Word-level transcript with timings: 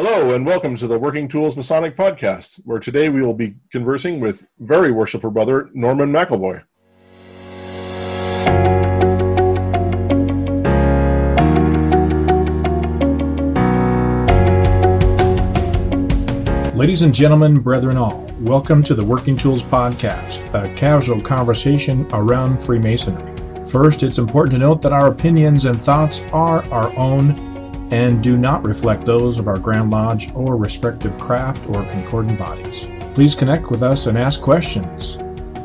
Hello, 0.00 0.32
and 0.32 0.46
welcome 0.46 0.76
to 0.76 0.86
the 0.86 0.96
Working 0.96 1.26
Tools 1.26 1.56
Masonic 1.56 1.96
Podcast, 1.96 2.60
where 2.64 2.78
today 2.78 3.08
we 3.08 3.20
will 3.20 3.34
be 3.34 3.56
conversing 3.72 4.20
with 4.20 4.46
very 4.60 4.92
worshipful 4.92 5.32
brother 5.32 5.70
Norman 5.74 6.12
McEvoy. 6.12 6.62
Ladies 16.76 17.02
and 17.02 17.12
gentlemen, 17.12 17.58
brethren 17.60 17.96
all, 17.96 18.24
welcome 18.38 18.84
to 18.84 18.94
the 18.94 19.04
Working 19.04 19.36
Tools 19.36 19.64
Podcast, 19.64 20.48
a 20.54 20.72
casual 20.76 21.20
conversation 21.20 22.06
around 22.12 22.58
Freemasonry. 22.58 23.64
First, 23.64 24.04
it's 24.04 24.18
important 24.18 24.52
to 24.52 24.58
note 24.58 24.80
that 24.82 24.92
our 24.92 25.08
opinions 25.08 25.64
and 25.64 25.76
thoughts 25.82 26.22
are 26.32 26.64
our 26.70 26.96
own 26.96 27.47
and 27.90 28.22
do 28.22 28.36
not 28.36 28.64
reflect 28.64 29.06
those 29.06 29.38
of 29.38 29.48
our 29.48 29.58
Grand 29.58 29.90
Lodge 29.90 30.32
or 30.34 30.56
respective 30.56 31.18
craft 31.18 31.68
or 31.68 31.84
concordant 31.84 32.38
bodies. 32.38 32.88
Please 33.14 33.34
connect 33.34 33.70
with 33.70 33.82
us 33.82 34.06
and 34.06 34.18
ask 34.18 34.40
questions, 34.40 35.18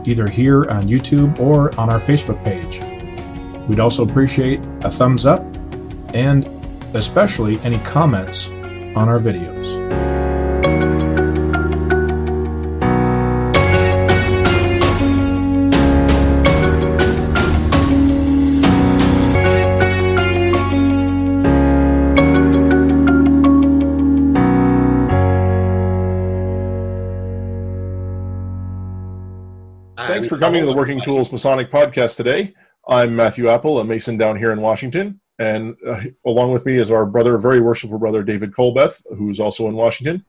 either 0.05 0.27
here 0.27 0.65
on 0.70 0.84
YouTube 0.84 1.39
or 1.39 1.77
on 1.79 1.89
our 1.89 1.99
Facebook 1.99 2.43
page. 2.43 2.81
We'd 3.67 3.79
also 3.79 4.03
appreciate 4.03 4.59
a 4.84 4.89
thumbs 4.89 5.25
up 5.25 5.43
and 6.13 6.45
especially 6.95 7.59
any 7.59 7.79
comments 7.79 8.49
on 8.49 9.09
our 9.09 9.20
videos. 9.20 10.12
Thanks 30.24 30.35
for 30.35 30.40
coming 30.40 30.62
to 30.62 30.66
the 30.66 30.77
Working 30.77 31.02
Tools 31.02 31.34
Masonic 31.34 31.70
Podcast 31.70 32.16
today. 32.16 32.54
I'm 32.88 33.13
Matthew 33.13 33.49
Appel, 33.49 33.79
a 33.79 33.84
Mason 33.84 34.16
down 34.16 34.38
here 34.38 34.54
in 34.54 34.62
Washington, 34.62 35.20
and 35.38 35.76
uh, 35.85 35.99
along 36.26 36.54
with 36.54 36.65
me 36.65 36.77
is 36.77 36.90
our 36.90 37.05
brother, 37.05 37.38
very 37.38 37.60
worshipful 37.60 37.99
brother 37.99 38.24
David 38.24 38.54
Colbeth, 38.54 39.04
who's 39.18 39.41
also 39.41 39.68
in 39.68 39.74
Washington, 39.74 40.24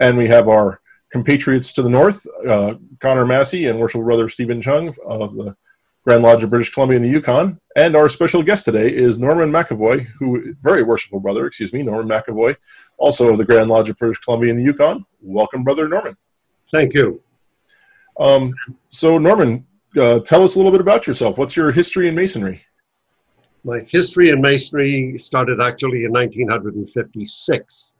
and 0.00 0.18
we 0.18 0.26
have 0.26 0.48
our 0.48 0.80
compatriots 1.12 1.72
to 1.74 1.82
the 1.82 1.88
north, 1.88 2.26
uh, 2.44 2.74
Connor 2.98 3.24
Massey 3.24 3.66
and 3.66 3.78
worshipful 3.78 4.02
brother 4.02 4.28
Steven 4.28 4.60
Chung 4.60 4.92
of 5.06 5.36
the 5.36 5.56
Grand 6.02 6.24
Lodge 6.24 6.42
of 6.42 6.50
British 6.50 6.72
Columbia 6.74 6.96
in 6.96 7.04
the 7.04 7.08
Yukon, 7.08 7.60
and 7.76 7.94
our 7.94 8.08
special 8.08 8.42
guest 8.42 8.64
today 8.64 8.92
is 8.92 9.16
Norman 9.16 9.52
McEvoy, 9.52 10.08
who 10.18 10.56
very 10.60 10.82
worshipful 10.82 11.20
brother, 11.20 11.46
excuse 11.46 11.72
me, 11.72 11.84
Norman 11.84 12.08
McEvoy, 12.08 12.56
also 12.98 13.28
of 13.28 13.38
the 13.38 13.44
Grand 13.44 13.70
Lodge 13.70 13.90
of 13.90 13.96
British 13.96 14.18
Columbia 14.18 14.50
in 14.50 14.58
the 14.58 14.64
Yukon. 14.64 15.06
Welcome, 15.20 15.62
brother 15.62 15.86
Norman. 15.86 16.16
Thank 16.72 16.94
you. 16.94 17.22
Um, 18.18 18.54
so, 18.88 19.18
Norman, 19.18 19.66
uh, 19.96 20.20
tell 20.20 20.42
us 20.42 20.54
a 20.54 20.58
little 20.58 20.72
bit 20.72 20.80
about 20.80 21.06
yourself. 21.06 21.38
What's 21.38 21.56
your 21.56 21.72
history 21.72 22.08
in 22.08 22.14
Masonry? 22.14 22.64
My 23.64 23.80
history 23.80 24.28
in 24.28 24.40
Masonry 24.40 25.18
started 25.18 25.60
actually 25.60 26.04
in 26.04 26.12
1956. 26.12 27.92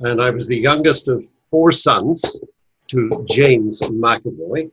And 0.00 0.20
I 0.20 0.30
was 0.30 0.46
the 0.46 0.58
youngest 0.58 1.08
of 1.08 1.24
four 1.50 1.72
sons 1.72 2.36
to 2.88 3.24
James 3.28 3.80
McEvoy, 3.80 4.70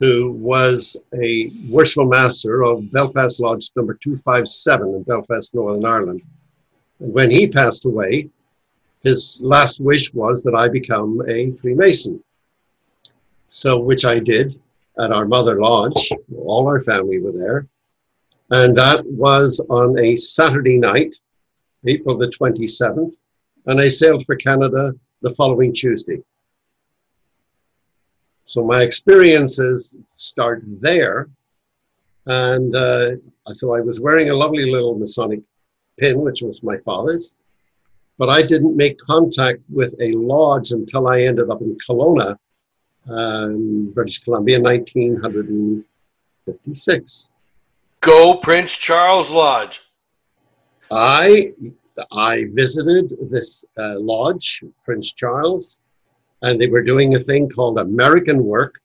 who 0.00 0.32
was 0.32 0.96
a 1.14 1.52
worshipful 1.68 2.06
master 2.06 2.64
of 2.64 2.90
Belfast 2.90 3.38
Lodge 3.40 3.70
number 3.76 3.94
257 4.02 4.94
in 4.94 5.02
Belfast, 5.04 5.54
Northern 5.54 5.84
Ireland. 5.84 6.22
And 6.98 7.12
when 7.12 7.30
he 7.30 7.48
passed 7.48 7.84
away, 7.84 8.28
his 9.04 9.40
last 9.44 9.80
wish 9.80 10.12
was 10.14 10.42
that 10.42 10.54
I 10.54 10.68
become 10.68 11.22
a 11.28 11.52
Freemason. 11.52 12.22
So, 13.54 13.78
which 13.78 14.06
I 14.06 14.18
did 14.18 14.58
at 14.98 15.12
our 15.12 15.26
mother 15.26 15.60
lodge. 15.60 16.10
All 16.34 16.66
our 16.66 16.80
family 16.80 17.18
were 17.18 17.32
there. 17.32 17.66
And 18.50 18.74
that 18.78 19.04
was 19.04 19.60
on 19.68 19.98
a 19.98 20.16
Saturday 20.16 20.78
night, 20.78 21.14
April 21.86 22.16
the 22.16 22.28
27th. 22.28 23.12
And 23.66 23.78
I 23.78 23.90
sailed 23.90 24.24
for 24.24 24.36
Canada 24.36 24.94
the 25.20 25.34
following 25.34 25.74
Tuesday. 25.74 26.22
So 28.44 28.64
my 28.64 28.80
experiences 28.80 29.96
start 30.14 30.62
there. 30.64 31.28
And 32.24 32.74
uh, 32.74 33.10
so 33.52 33.74
I 33.74 33.80
was 33.80 34.00
wearing 34.00 34.30
a 34.30 34.34
lovely 34.34 34.70
little 34.70 34.98
Masonic 34.98 35.40
pin, 35.98 36.22
which 36.22 36.40
was 36.40 36.62
my 36.62 36.78
father's. 36.78 37.34
But 38.16 38.30
I 38.30 38.40
didn't 38.40 38.78
make 38.78 38.98
contact 38.98 39.60
with 39.68 39.94
a 40.00 40.12
lodge 40.12 40.70
until 40.70 41.06
I 41.06 41.20
ended 41.20 41.50
up 41.50 41.60
in 41.60 41.76
Kelowna 41.86 42.38
um, 43.08 43.90
British 43.94 44.18
Columbia, 44.20 44.60
1956. 44.60 47.28
Go 48.00 48.36
Prince 48.36 48.76
Charles 48.76 49.30
Lodge. 49.30 49.80
I 50.90 51.52
I 52.10 52.46
visited 52.52 53.14
this 53.30 53.64
uh, 53.78 53.98
lodge, 53.98 54.62
Prince 54.84 55.12
Charles, 55.12 55.78
and 56.42 56.60
they 56.60 56.68
were 56.68 56.82
doing 56.82 57.14
a 57.14 57.20
thing 57.20 57.48
called 57.48 57.78
American 57.78 58.44
work. 58.44 58.80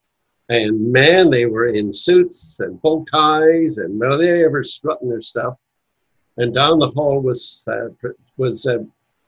And 0.49 0.94
man, 0.94 1.29
they 1.29 1.45
were 1.45 1.67
in 1.67 1.91
suits 1.91 2.57
and 2.59 2.81
bow 2.81 3.03
ties, 3.11 3.79
and 3.79 3.99
were 3.99 4.17
they 4.17 4.45
ever 4.45 4.63
strutting 4.63 5.09
their 5.09 5.22
stuff. 5.22 5.57
And 6.38 6.53
down 6.53 6.79
the 6.79 6.88
hall 6.88 7.19
was 7.19 7.66
uh, 7.67 7.89
was 8.38 8.66
uh, 8.66 8.78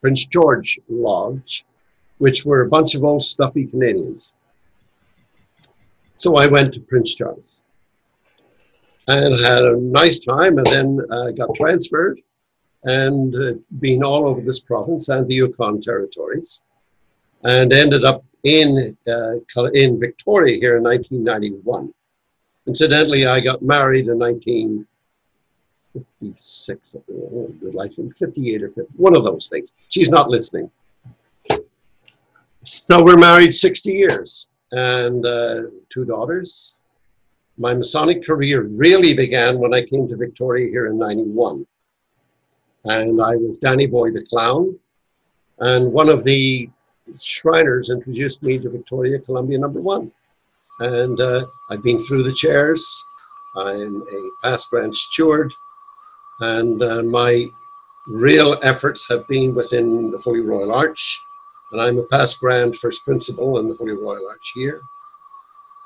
Prince 0.01 0.25
George 0.27 0.79
Lodge, 0.88 1.66
which 2.19 2.45
were 2.45 2.61
a 2.61 2.69
bunch 2.69 2.95
of 2.95 3.03
old 3.03 3.23
stuffy 3.23 3.66
Canadians. 3.66 4.31
So 6.19 6.35
I 6.35 6.46
went 6.47 6.74
to 6.74 6.81
Prince 6.81 7.16
Charles 7.16 7.62
and 9.07 9.41
had 9.41 9.63
a 9.63 9.78
nice 9.78 10.19
time 10.19 10.57
and 10.57 10.68
then 10.68 11.00
uh, 11.09 11.31
got 11.31 11.56
transferred 11.56 12.19
and 12.84 13.34
uh, 13.34 13.53
been 13.80 14.03
all 14.03 14.28
over 14.28 14.41
this 14.41 14.59
province 14.59 15.07
and 15.07 15.25
the 15.30 15.35
Yukon 15.35 15.80
territories 15.80 16.62
and 17.46 17.72
ended 17.72 18.03
up 18.03 18.25
in, 18.44 18.97
uh, 19.07 19.35
in 19.74 19.97
Victoria 19.97 20.59
here 20.59 20.75
in 20.75 20.84
1991. 20.84 21.94
Incidentally, 22.68 23.25
I 23.25 23.40
got 23.40 23.62
married 23.62 24.09
in 24.09 24.19
1956, 24.19 26.96
I 27.80 27.88
think 27.88 28.18
58 28.18 28.63
or 28.63 28.72
50, 28.72 28.91
one 28.97 29.16
of 29.16 29.24
those 29.24 29.47
things. 29.47 29.72
She's 29.88 30.09
not 30.09 30.30
listening. 30.30 30.69
So 32.63 33.01
we're 33.01 33.16
married 33.16 33.53
60 33.53 33.94
years 33.94 34.50
and 34.72 35.25
uh, 35.25 35.62
two 35.90 36.06
daughters. 36.06 36.80
My 37.57 37.74
Masonic 37.74 38.25
career 38.25 38.63
really 38.63 39.16
began 39.16 39.59
when 39.59 39.74
I 39.74 39.84
came 39.84 40.07
to 40.07 40.16
Victoria 40.16 40.69
here 40.69 40.88
in 40.88 40.97
91. 40.97 41.66
And 42.85 43.22
I 43.22 43.35
was 43.35 43.57
Danny 43.57 43.88
Boy 43.88 44.12
the 44.12 44.25
Clown. 44.25 44.78
And 45.59 45.91
one 45.91 46.07
of 46.07 46.24
the 46.24 46.69
Shriners 47.19 47.90
introduced 47.90 48.41
me 48.44 48.59
to 48.59 48.69
Victoria 48.69 49.19
Columbia 49.19 49.57
number 49.57 49.81
one. 49.81 50.12
And 50.80 51.19
uh, 51.19 51.46
I've 51.69 51.84
been 51.84 52.01
through 52.01 52.24
the 52.24 52.31
chairs. 52.31 52.86
I'm 53.57 54.03
a 54.03 54.30
past 54.47 54.69
Grand 54.69 54.96
Steward. 54.96 55.51
And 56.40 56.81
uh, 56.81 57.03
my 57.03 57.46
real 58.07 58.57
efforts 58.63 59.07
have 59.09 59.28
been 59.28 59.53
within 59.53 60.12
the 60.12 60.18
Holy 60.19 60.40
Royal 60.40 60.72
Arch 60.72 61.19
and 61.72 61.81
I'm 61.81 62.00
a 62.00 62.03
past 62.03 62.40
Grand 62.40 62.78
First 62.78 63.06
Principal 63.06 63.59
in 63.59 63.69
the 63.69 63.75
Holy 63.75 63.94
Royal 63.94 64.28
Arch 64.28 64.52
here. 64.56 64.81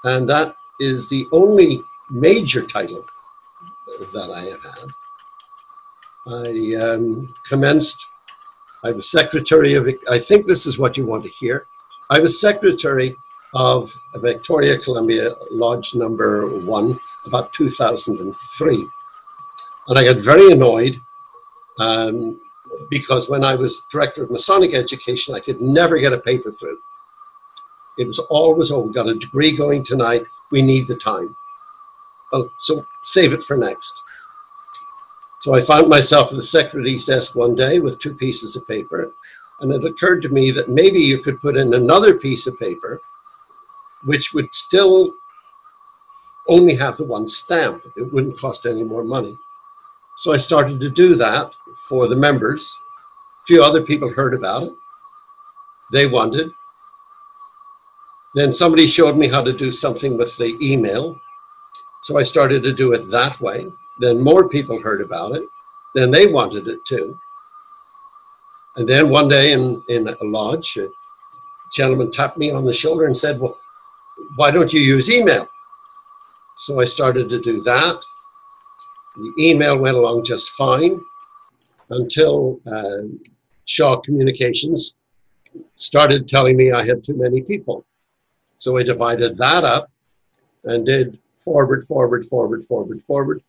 And 0.03 0.29
that 0.29 0.55
is 0.79 1.09
the 1.09 1.27
only 1.31 1.81
major 2.09 2.65
title 2.65 3.05
that 4.13 4.31
I 4.31 4.43
have 4.43 4.61
had. 4.61 4.89
I 6.25 6.75
um, 6.81 7.33
commenced, 7.47 8.05
I 8.83 8.91
was 8.91 9.11
secretary 9.11 9.73
of, 9.73 9.87
I 10.09 10.19
think 10.19 10.45
this 10.45 10.65
is 10.65 10.79
what 10.79 10.97
you 10.97 11.05
want 11.05 11.25
to 11.25 11.31
hear. 11.31 11.67
I 12.09 12.19
was 12.19 12.39
secretary 12.39 13.15
of 13.53 13.93
Victoria 14.15 14.77
Columbia 14.79 15.31
Lodge 15.51 15.95
number 15.95 16.59
one 16.59 16.99
about 17.25 17.53
2003. 17.53 18.87
And 19.87 19.99
I 19.99 20.03
got 20.03 20.17
very 20.17 20.51
annoyed 20.51 20.99
um, 21.79 22.39
because 22.89 23.29
when 23.29 23.43
I 23.43 23.55
was 23.55 23.81
director 23.91 24.23
of 24.23 24.31
Masonic 24.31 24.73
education, 24.73 25.35
I 25.35 25.39
could 25.39 25.61
never 25.61 25.97
get 25.97 26.13
a 26.13 26.19
paper 26.19 26.51
through. 26.51 26.77
It 27.97 28.07
was 28.07 28.19
always, 28.19 28.71
oh, 28.71 28.79
we 28.79 28.93
got 28.93 29.07
a 29.07 29.15
degree 29.15 29.55
going 29.55 29.83
tonight. 29.83 30.23
We 30.51 30.61
need 30.61 30.87
the 30.87 30.95
time. 30.95 31.35
Oh, 32.31 32.51
so 32.59 32.85
save 33.03 33.33
it 33.33 33.43
for 33.43 33.55
next. 33.55 33.93
So 35.41 35.53
I 35.53 35.61
found 35.61 35.89
myself 35.89 36.29
at 36.29 36.35
the 36.35 36.41
secretary's 36.41 37.05
desk 37.05 37.35
one 37.35 37.53
day 37.53 37.79
with 37.79 37.99
two 37.99 38.15
pieces 38.15 38.55
of 38.55 38.67
paper. 38.67 39.11
And 39.59 39.71
it 39.71 39.85
occurred 39.85 40.21
to 40.23 40.29
me 40.29 40.51
that 40.51 40.69
maybe 40.69 40.99
you 40.99 41.21
could 41.21 41.41
put 41.41 41.57
in 41.57 41.73
another 41.73 42.17
piece 42.17 42.47
of 42.47 42.57
paper, 42.57 42.99
which 44.05 44.33
would 44.33 44.53
still 44.53 45.13
only 46.47 46.75
have 46.75 46.97
the 46.97 47.05
one 47.05 47.27
stamp. 47.27 47.83
It 47.95 48.11
wouldn't 48.11 48.39
cost 48.39 48.65
any 48.65 48.83
more 48.83 49.03
money. 49.03 49.37
So 50.17 50.31
I 50.31 50.37
started 50.37 50.79
to 50.79 50.89
do 50.89 51.15
that 51.15 51.53
for 51.87 52.07
the 52.07 52.15
members. 52.15 52.77
A 53.43 53.45
few 53.47 53.63
other 53.63 53.81
people 53.81 54.11
heard 54.11 54.33
about 54.33 54.63
it. 54.63 54.73
they 55.91 56.07
wanted. 56.07 56.51
Then 58.35 58.51
somebody 58.51 58.87
showed 58.87 59.17
me 59.17 59.27
how 59.27 59.43
to 59.43 59.53
do 59.53 59.69
something 59.69 60.17
with 60.17 60.35
the 60.37 60.57
email. 60.61 61.19
So 62.03 62.17
I 62.17 62.23
started 62.23 62.63
to 62.63 62.73
do 62.73 62.93
it 62.93 63.09
that 63.11 63.39
way. 63.39 63.67
Then 63.99 64.21
more 64.21 64.49
people 64.49 64.81
heard 64.81 65.01
about 65.01 65.35
it. 65.35 65.47
Then 65.93 66.09
they 66.09 66.27
wanted 66.27 66.67
it 66.67 66.83
too. 66.85 67.17
And 68.75 68.89
then 68.89 69.09
one 69.09 69.29
day 69.29 69.51
in, 69.51 69.83
in 69.87 70.07
a 70.07 70.23
lodge, 70.23 70.77
a 70.77 70.89
gentleman 71.73 72.11
tapped 72.11 72.37
me 72.37 72.51
on 72.51 72.65
the 72.65 72.73
shoulder 72.73 73.05
and 73.05 73.15
said, 73.15 73.39
Well, 73.39 73.59
why 74.35 74.49
don't 74.51 74.73
you 74.73 74.79
use 74.79 75.09
email? 75.09 75.47
So 76.55 76.79
I 76.79 76.85
started 76.85 77.29
to 77.29 77.39
do 77.39 77.61
that. 77.61 77.99
The 79.15 79.33
email 79.39 79.79
went 79.79 79.95
along 79.95 80.25
just 80.25 80.49
fine 80.51 80.99
until 81.89 82.59
uh, 82.65 83.03
Shaw 83.65 83.99
Communications 84.01 84.95
started 85.75 86.27
telling 86.27 86.57
me 86.57 86.71
I 86.71 86.85
had 86.85 87.03
too 87.03 87.15
many 87.15 87.41
people. 87.41 87.85
So 88.57 88.77
I 88.77 88.83
divided 88.83 89.37
that 89.37 89.63
up 89.63 89.91
and 90.63 90.85
did 90.85 91.19
forward, 91.37 91.85
forward, 91.87 92.25
forward, 92.27 92.65
forward, 92.65 93.03
forward. 93.03 93.43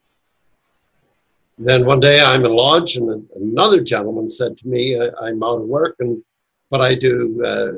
Then 1.56 1.86
one 1.86 2.00
day 2.00 2.20
I'm 2.20 2.44
in 2.44 2.52
lodge, 2.52 2.96
and 2.96 3.28
another 3.36 3.82
gentleman 3.82 4.28
said 4.28 4.58
to 4.58 4.68
me, 4.68 4.98
"I'm 4.98 5.42
out 5.42 5.60
of 5.60 5.68
work, 5.68 5.94
and 6.00 6.22
but 6.68 6.80
I 6.80 6.96
do 6.96 7.42
uh, 7.44 7.72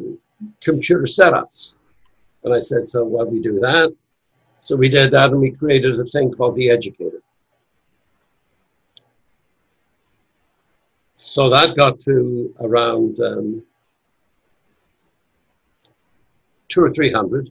computer 0.63 1.03
setups." 1.03 1.75
And 2.45 2.55
I 2.55 2.59
said, 2.59 2.91
"So 2.91 3.05
why 3.05 3.25
do 3.25 3.31
we 3.31 3.41
do 3.41 3.61
that?" 3.61 3.95
So 4.61 4.77
we 4.77 4.89
did 4.89 5.11
that, 5.11 5.31
and 5.31 5.41
we 5.41 5.51
created 5.51 6.01
a 6.01 6.07
thing 6.07 6.33
called 6.33 6.57
the 6.57 6.71
Educator. 6.71 7.16
So 11.17 11.49
that 11.51 11.77
got 11.77 12.01
to 12.01 12.55
around 12.61 13.21
um, 13.21 13.63
two 16.69 16.83
or 16.83 16.91
three 16.91 17.13
hundred, 17.13 17.51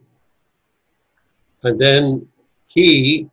and 1.64 1.80
then 1.80 2.28
he 2.68 3.30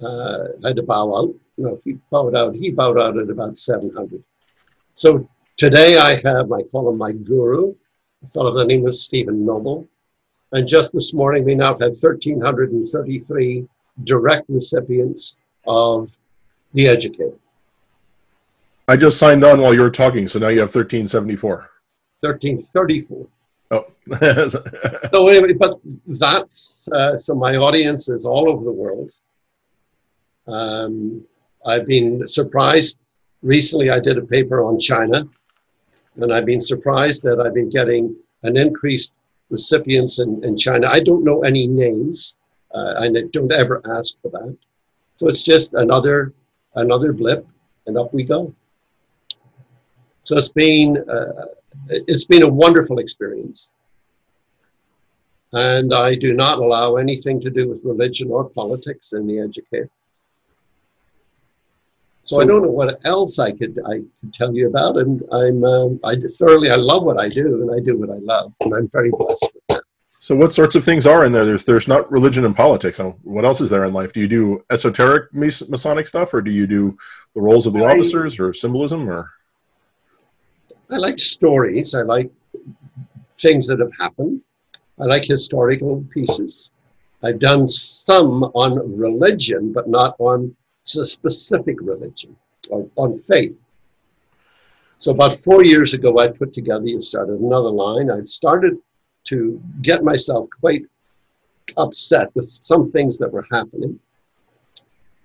uh, 0.00 0.48
had 0.62 0.76
to 0.76 0.82
bow 0.82 1.14
out 1.14 1.34
no, 1.58 1.80
he 1.84 1.92
bowed 2.10 2.34
out. 2.34 2.54
He 2.54 2.70
bowed 2.70 2.98
out 2.98 3.18
at 3.18 3.30
about 3.30 3.56
700. 3.56 4.22
So 4.94 5.28
today 5.56 5.96
I 5.96 6.20
have, 6.24 6.52
I 6.52 6.62
call 6.62 6.90
him 6.90 6.98
my 6.98 7.12
guru, 7.12 7.74
a 8.22 8.28
fellow 8.28 8.52
by 8.52 8.58
the 8.60 8.66
name 8.66 8.86
of 8.86 8.94
Stephen 8.94 9.44
Noble. 9.44 9.88
And 10.52 10.68
just 10.68 10.92
this 10.92 11.12
morning, 11.12 11.44
we 11.44 11.54
now 11.54 11.78
have 11.78 11.96
1,333 12.00 13.68
direct 14.04 14.48
recipients 14.48 15.36
of 15.66 16.16
the 16.74 16.88
educator. 16.88 17.36
I 18.88 18.96
just 18.96 19.18
signed 19.18 19.44
on 19.44 19.60
while 19.60 19.74
you 19.74 19.80
were 19.80 19.90
talking, 19.90 20.28
so 20.28 20.38
now 20.38 20.48
you 20.48 20.60
have 20.60 20.74
1374. 20.74 21.70
1334. 22.20 23.26
Oh. 23.72 23.86
so 25.12 25.26
anyway, 25.26 25.52
but 25.54 25.80
that's, 26.06 26.88
uh, 26.92 27.18
so 27.18 27.34
my 27.34 27.56
audience 27.56 28.08
is 28.08 28.24
all 28.24 28.48
over 28.48 28.64
the 28.64 28.70
world. 28.70 29.12
Um, 30.46 31.24
I've 31.64 31.86
been 31.86 32.26
surprised. 32.28 32.98
Recently, 33.42 33.90
I 33.90 33.98
did 33.98 34.18
a 34.18 34.22
paper 34.22 34.64
on 34.64 34.78
China, 34.78 35.28
and 36.16 36.32
I've 36.32 36.46
been 36.46 36.60
surprised 36.60 37.24
that 37.24 37.40
I've 37.40 37.54
been 37.54 37.70
getting 37.70 38.16
an 38.44 38.56
increased 38.56 39.14
recipients 39.50 40.20
in, 40.20 40.42
in 40.44 40.56
China. 40.56 40.88
I 40.88 41.00
don't 41.00 41.24
know 41.24 41.42
any 41.42 41.66
names. 41.66 42.36
Uh, 42.72 42.94
I 43.00 43.10
don't 43.32 43.52
ever 43.52 43.82
ask 43.96 44.20
for 44.22 44.30
that. 44.30 44.56
So 45.16 45.28
it's 45.28 45.44
just 45.44 45.74
another 45.74 46.32
another 46.74 47.12
blip, 47.12 47.46
and 47.86 47.96
up 47.96 48.12
we 48.12 48.22
go. 48.22 48.54
So 50.26 50.36
it's 50.36 50.48
been 50.48 51.08
uh, 51.08 51.46
it's 51.88 52.24
been 52.24 52.42
a 52.42 52.48
wonderful 52.48 52.98
experience, 52.98 53.70
and 55.52 55.94
I 55.94 56.16
do 56.16 56.32
not 56.32 56.58
allow 56.58 56.96
anything 56.96 57.40
to 57.42 57.48
do 57.48 57.68
with 57.68 57.84
religion 57.84 58.32
or 58.32 58.50
politics 58.50 59.12
in 59.12 59.28
the 59.28 59.38
education. 59.38 59.88
So, 62.24 62.40
I 62.40 62.44
don't 62.44 62.62
know 62.62 62.72
what 62.72 62.98
else 63.04 63.38
I 63.38 63.52
could 63.52 63.78
I 63.86 63.98
could 63.98 64.34
tell 64.34 64.52
you 64.52 64.66
about, 64.66 64.96
and 64.96 65.22
I'm 65.30 65.62
um, 65.62 66.00
I 66.02 66.16
thoroughly 66.16 66.70
I 66.70 66.74
love 66.74 67.04
what 67.04 67.20
I 67.20 67.28
do, 67.28 67.62
and 67.62 67.70
I 67.70 67.78
do 67.78 67.96
what 67.96 68.10
I 68.10 68.18
love, 68.18 68.52
and 68.62 68.74
I'm 68.74 68.88
very 68.88 69.12
blessed 69.12 69.48
with 69.54 69.62
that. 69.68 69.82
So, 70.18 70.34
what 70.34 70.52
sorts 70.52 70.74
of 70.74 70.84
things 70.84 71.06
are 71.06 71.24
in 71.24 71.30
there? 71.30 71.44
There's 71.44 71.64
there's 71.64 71.86
not 71.86 72.10
religion 72.10 72.44
and 72.44 72.56
politics. 72.56 72.98
What 73.22 73.44
else 73.44 73.60
is 73.60 73.70
there 73.70 73.84
in 73.84 73.92
life? 73.92 74.12
Do 74.12 74.18
you 74.18 74.26
do 74.26 74.64
esoteric 74.72 75.32
Masonic 75.32 76.08
stuff, 76.08 76.34
or 76.34 76.42
do 76.42 76.50
you 76.50 76.66
do 76.66 76.98
the 77.36 77.40
roles 77.40 77.68
of 77.68 77.74
the 77.74 77.84
I, 77.84 77.92
officers, 77.92 78.40
or 78.40 78.52
symbolism, 78.52 79.08
or? 79.08 79.30
I 80.90 80.96
like 80.96 81.18
stories. 81.18 81.94
I 81.94 82.02
like 82.02 82.30
things 83.38 83.66
that 83.66 83.80
have 83.80 83.92
happened. 83.98 84.40
I 85.00 85.04
like 85.04 85.24
historical 85.24 86.04
pieces. 86.12 86.70
I've 87.22 87.38
done 87.38 87.68
some 87.68 88.44
on 88.54 88.96
religion, 88.96 89.72
but 89.72 89.88
not 89.88 90.16
on 90.18 90.54
a 90.86 91.06
specific 91.06 91.76
religion 91.80 92.36
or 92.70 92.88
on 92.96 93.18
faith. 93.18 93.56
So 94.98 95.12
about 95.12 95.36
four 95.36 95.64
years 95.64 95.92
ago, 95.92 96.18
I 96.18 96.28
put 96.28 96.54
together 96.54 96.86
and 96.86 97.04
started 97.04 97.40
another 97.40 97.68
line. 97.68 98.10
I 98.10 98.22
started 98.22 98.78
to 99.24 99.60
get 99.82 100.04
myself 100.04 100.48
quite 100.60 100.82
upset 101.76 102.34
with 102.34 102.50
some 102.62 102.90
things 102.92 103.18
that 103.18 103.32
were 103.32 103.46
happening. 103.50 103.98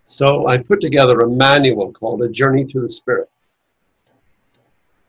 So 0.05 0.47
I 0.49 0.57
put 0.57 0.81
together 0.81 1.19
a 1.19 1.29
manual 1.29 1.93
called 1.93 2.21
A 2.23 2.29
Journey 2.29 2.65
to 2.65 2.81
the 2.81 2.89
Spirit. 2.89 3.29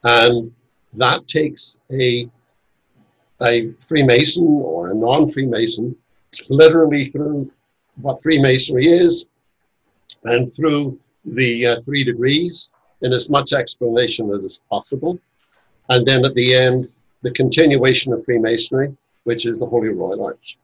And 0.05 0.53
that 0.95 1.27
takes 1.29 1.79
a, 1.91 2.29
a 3.41 3.73
Freemason 3.87 4.47
or 4.47 4.91
a 4.91 4.95
non 4.95 5.31
Freemason 5.31 5.97
literally 6.49 7.11
through 7.11 7.51
what 8.01 8.23
Freemasonry 8.23 8.87
is, 8.87 9.27
and 10.25 10.55
through 10.55 10.99
the 11.25 11.67
uh, 11.67 11.81
three 11.83 12.05
degrees 12.05 12.71
in 13.03 13.13
as 13.13 13.29
much 13.29 13.53
explanation 13.53 14.31
as 14.33 14.43
is 14.43 14.63
possible. 14.71 15.19
And 15.89 16.07
then 16.07 16.25
at 16.25 16.35
the 16.35 16.55
end, 16.55 16.89
the 17.23 17.33
continuation 17.33 18.13
of 18.13 18.25
Freemasonry, 18.25 18.97
which 19.25 19.47
is 19.47 19.59
the 19.59 19.67
Holy 19.67 19.89
Royal 19.89 20.25
Arch. 20.25 20.59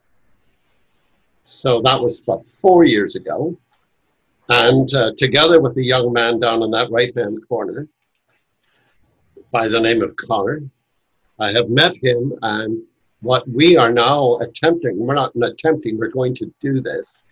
So 1.43 1.81
that 1.82 2.00
was 2.00 2.20
about 2.20 2.46
four 2.46 2.84
years 2.84 3.17
ago. 3.17 3.56
And 4.49 4.93
uh, 4.94 5.12
together 5.19 5.61
with 5.61 5.76
a 5.76 5.84
young 5.84 6.12
man 6.12 6.41
down 6.41 6.62
in 6.62 6.70
that 6.70 6.91
right 6.91 7.14
hand 7.17 7.38
corner 7.49 7.87
by 9.50 9.69
the 9.69 9.81
name 9.81 10.03
of 10.03 10.17
Connor, 10.17 10.62
I 11.39 11.53
have 11.53 11.69
met 11.69 11.97
him. 11.97 12.33
And 12.43 12.83
what 13.20 13.49
we 13.49 13.77
are 13.77 13.93
now 13.93 14.39
attempting, 14.39 14.99
we're 14.99 15.15
not 15.15 15.32
attempting, 15.43 15.99
we're 15.99 16.08
going 16.08 16.34
to 16.37 16.53
do 16.61 16.81
this, 16.81 17.22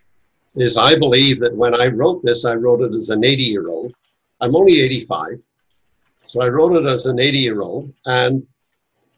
is 0.55 0.77
I 0.77 0.99
believe 0.99 1.39
that 1.41 1.55
when 1.55 1.75
I 1.75 1.87
wrote 1.87 2.25
this, 2.25 2.45
I 2.45 2.55
wrote 2.55 2.81
it 2.81 2.97
as 2.97 3.11
an 3.11 3.25
80 3.25 3.43
year 3.43 3.69
old. 3.69 3.95
I'm 4.41 4.57
only 4.57 4.81
85. 4.81 5.43
So 6.23 6.43
I 6.43 6.49
wrote 6.49 6.77
it 6.77 6.87
as 6.87 7.07
an 7.07 7.21
80 7.21 7.39
year 7.39 7.61
old. 7.61 7.93
And 8.07 8.47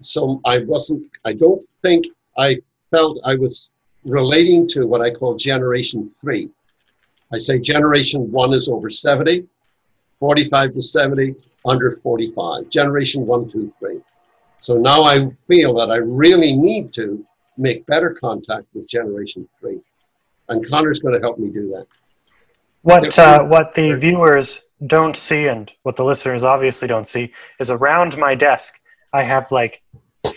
so 0.00 0.40
I 0.44 0.60
wasn't, 0.60 1.10
I 1.24 1.32
don't 1.32 1.64
think 1.82 2.06
I 2.36 2.58
felt 2.90 3.20
I 3.24 3.34
was 3.34 3.70
relating 4.04 4.66
to 4.68 4.86
what 4.86 5.00
I 5.00 5.12
call 5.12 5.36
generation 5.36 6.10
three. 6.20 6.50
I 7.32 7.38
say 7.38 7.58
generation 7.58 8.30
one 8.30 8.52
is 8.52 8.68
over 8.68 8.90
70, 8.90 9.46
45 10.18 10.74
to 10.74 10.82
70, 10.82 11.34
under 11.68 11.96
45. 11.96 12.68
Generation 12.68 13.26
one, 13.26 13.50
two, 13.50 13.72
three. 13.78 14.00
So 14.60 14.74
now 14.74 15.02
I 15.02 15.30
feel 15.46 15.74
that 15.74 15.90
I 15.90 15.96
really 15.96 16.56
need 16.56 16.92
to 16.94 17.24
make 17.56 17.86
better 17.86 18.16
contact 18.20 18.66
with 18.74 18.88
generation 18.88 19.48
three 19.60 19.80
and 20.48 20.68
Connor's 20.68 21.00
going 21.00 21.14
to 21.14 21.20
help 21.20 21.38
me 21.38 21.50
do 21.50 21.68
that. 21.70 21.86
What 22.82 23.18
uh, 23.18 23.44
what 23.44 23.74
the 23.74 23.94
viewers 23.96 24.64
don't 24.86 25.16
see 25.16 25.48
and 25.48 25.72
what 25.82 25.96
the 25.96 26.04
listeners 26.04 26.44
obviously 26.44 26.88
don't 26.88 27.08
see 27.08 27.32
is 27.58 27.70
around 27.70 28.16
my 28.16 28.34
desk 28.34 28.80
I 29.12 29.22
have 29.22 29.50
like 29.50 29.82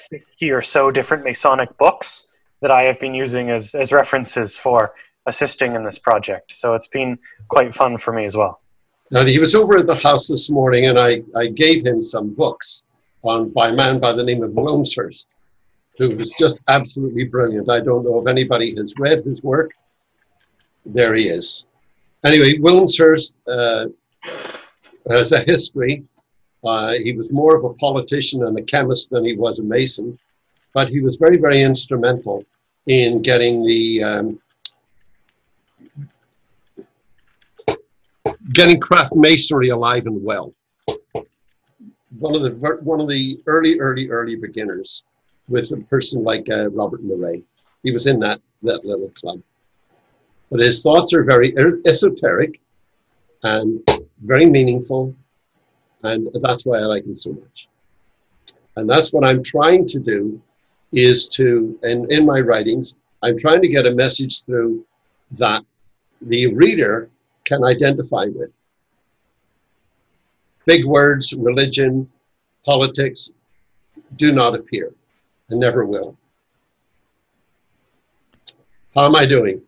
fifty 0.09 0.51
or 0.51 0.61
so 0.61 0.91
different 0.91 1.23
Masonic 1.23 1.77
books 1.77 2.27
that 2.61 2.71
I 2.71 2.83
have 2.83 3.00
been 3.00 3.13
using 3.13 3.51
as 3.51 3.75
as 3.75 3.91
references 3.91 4.57
for 4.57 4.93
assisting 5.27 5.75
in 5.75 5.83
this 5.83 6.00
project. 6.00 6.51
So 6.51 6.73
it's 6.73 6.88
been 6.88 7.19
quite 7.47 7.75
fun 7.75 7.97
for 7.97 8.11
me 8.11 8.25
as 8.25 8.35
well. 8.35 8.61
Now 9.11 9.25
he 9.25 9.39
was 9.39 9.55
over 9.55 9.77
at 9.77 9.85
the 9.85 9.95
house 9.95 10.27
this 10.27 10.49
morning, 10.49 10.85
and 10.87 10.97
I 10.97 11.21
I 11.35 11.47
gave 11.47 11.85
him 11.85 12.01
some 12.01 12.33
books 12.33 12.83
on 13.23 13.49
by 13.49 13.69
a 13.69 13.73
man 13.73 13.99
by 13.99 14.13
the 14.13 14.23
name 14.23 14.43
of 14.43 14.51
Wilmshurst, 14.51 15.27
who 15.97 16.15
was 16.15 16.33
just 16.39 16.59
absolutely 16.67 17.25
brilliant. 17.25 17.69
I 17.69 17.81
don't 17.81 18.05
know 18.05 18.19
if 18.19 18.27
anybody 18.27 18.75
has 18.77 18.93
read 18.97 19.23
his 19.23 19.43
work 19.43 19.71
there 20.85 21.13
he 21.13 21.27
is. 21.27 21.65
Anyway, 22.23 22.59
Wilmshurst 22.59 23.33
uh, 23.47 23.85
has 25.09 25.31
a 25.31 25.41
history. 25.41 26.03
Uh, 26.63 26.93
he 27.03 27.13
was 27.13 27.31
more 27.31 27.55
of 27.55 27.63
a 27.63 27.73
politician 27.75 28.43
and 28.43 28.57
a 28.57 28.61
chemist 28.61 29.09
than 29.09 29.25
he 29.25 29.35
was 29.35 29.59
a 29.59 29.63
Mason, 29.63 30.17
but 30.73 30.89
he 30.89 30.99
was 30.99 31.15
very, 31.15 31.37
very 31.37 31.61
instrumental 31.61 32.43
in 32.87 33.21
getting 33.21 33.65
the 33.65 34.03
um, 34.03 34.41
getting 38.53 38.79
craft 38.79 39.15
masonry 39.15 39.69
alive 39.69 40.05
and 40.05 40.24
well. 40.24 40.53
One 42.19 42.36
of 42.36 42.41
the 42.41 42.51
one 42.83 43.00
of 43.00 43.07
the 43.07 43.41
early, 43.48 43.79
early, 43.79 44.10
early 44.10 44.36
beginners. 44.36 45.03
with 45.51 45.71
a 45.71 45.77
person 45.77 46.24
like 46.24 46.48
uh, 46.50 46.69
Robert 46.69 47.03
Moray. 47.03 47.43
He 47.83 47.91
was 47.91 48.07
in 48.07 48.19
that, 48.19 48.41
that 48.63 48.86
little 48.86 49.10
club. 49.10 49.41
But 50.50 50.62
his 50.62 50.81
thoughts 50.81 51.13
are 51.13 51.24
very 51.24 51.55
er- 51.57 51.81
esoteric 51.86 52.60
and 53.43 53.81
very 54.24 54.45
meaningful. 54.45 55.15
And 56.03 56.29
that's 56.41 56.65
why 56.65 56.77
I 56.77 56.86
like 56.86 57.05
him 57.05 57.15
so 57.15 57.33
much. 57.33 57.67
And 58.75 58.89
that's 58.89 59.12
what 59.13 59.25
I'm 59.25 59.43
trying 59.43 59.88
to 59.89 60.00
do 60.00 60.41
is 60.93 61.27
to, 61.29 61.77
and 61.83 62.10
in 62.12 62.25
my 62.25 62.39
writings, 62.39 62.95
I'm 63.24 63.38
trying 63.38 63.62
to 63.62 63.67
get 63.67 63.86
a 63.86 63.91
message 63.91 64.43
through 64.45 64.86
that 65.31 65.63
the 66.24 66.53
reader 66.53 67.10
can 67.45 67.63
identify 67.63 68.25
with. 68.25 68.51
Big 70.65 70.86
words, 70.86 71.33
religion, 71.33 72.10
politics 72.63 73.31
do 74.17 74.31
not 74.31 74.55
appear 74.55 74.93
and 75.50 75.60
never 75.60 75.86
will. 75.86 76.17
How 78.95 79.05
am 79.05 79.15
I 79.15 79.25
doing? 79.25 79.62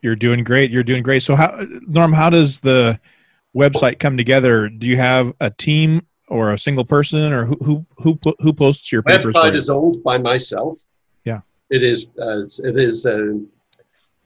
You're 0.00 0.16
doing 0.16 0.42
great. 0.44 0.70
You're 0.70 0.82
doing 0.82 1.02
great. 1.02 1.22
So, 1.22 1.36
how, 1.36 1.66
Norm, 1.86 2.12
how 2.12 2.30
does 2.30 2.60
the 2.60 2.98
website 3.54 3.98
come 3.98 4.16
together? 4.16 4.68
Do 4.68 4.86
you 4.86 4.96
have 4.96 5.34
a 5.40 5.50
team 5.50 6.06
or 6.28 6.52
a 6.52 6.58
single 6.58 6.84
person, 6.84 7.32
or 7.32 7.44
who 7.44 7.86
who 7.98 8.18
who, 8.22 8.34
who 8.38 8.52
posts 8.52 8.90
your 8.90 9.02
papers? 9.02 9.34
Website 9.34 9.54
is 9.54 9.68
owned 9.68 10.02
by 10.02 10.16
myself. 10.16 10.78
Yeah, 11.24 11.40
it 11.70 11.82
is. 11.82 12.06
Uh, 12.18 12.44
it 12.64 12.78
is. 12.78 13.06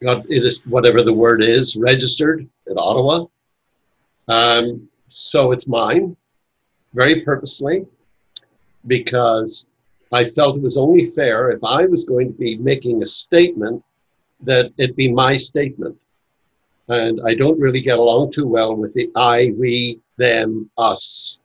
Uh, 0.07 0.23
it 0.29 0.43
is 0.45 0.65
whatever 0.67 1.03
the 1.03 1.13
word 1.13 1.43
is 1.43 1.77
registered 1.77 2.49
at 2.71 2.77
Ottawa. 2.79 3.27
Um, 4.29 4.89
so 5.09 5.53
it's 5.53 5.67
mine, 5.69 6.17
very 6.95 7.21
purposely, 7.21 7.87
because 8.87 9.69
I 10.13 10.25
felt 10.25 10.57
it 10.57 10.63
was 10.63 10.79
only 10.79 11.05
fair 11.05 11.51
if 11.51 11.63
I 11.63 11.85
was 11.85 12.05
going 12.05 12.33
to 12.33 12.39
be 12.39 12.57
making 12.57 13.03
a 13.03 13.07
statement 13.07 13.85
that 14.43 14.73
it 14.79 14.97
be 14.97 15.13
my 15.13 15.37
statement. 15.37 15.97
And 16.89 17.21
I 17.27 17.35
don't 17.35 17.61
really 17.61 17.83
get 17.83 17.99
along 17.99 18.33
too 18.33 18.47
well 18.47 18.75
with 18.75 18.95
the 18.95 19.11
I, 19.15 19.53
we, 19.59 20.01
them, 20.17 20.71
us. 20.79 21.39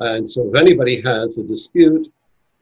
And 0.00 0.28
so 0.28 0.48
if 0.48 0.58
anybody 0.58 1.02
has 1.02 1.36
a 1.36 1.44
dispute, 1.44 2.10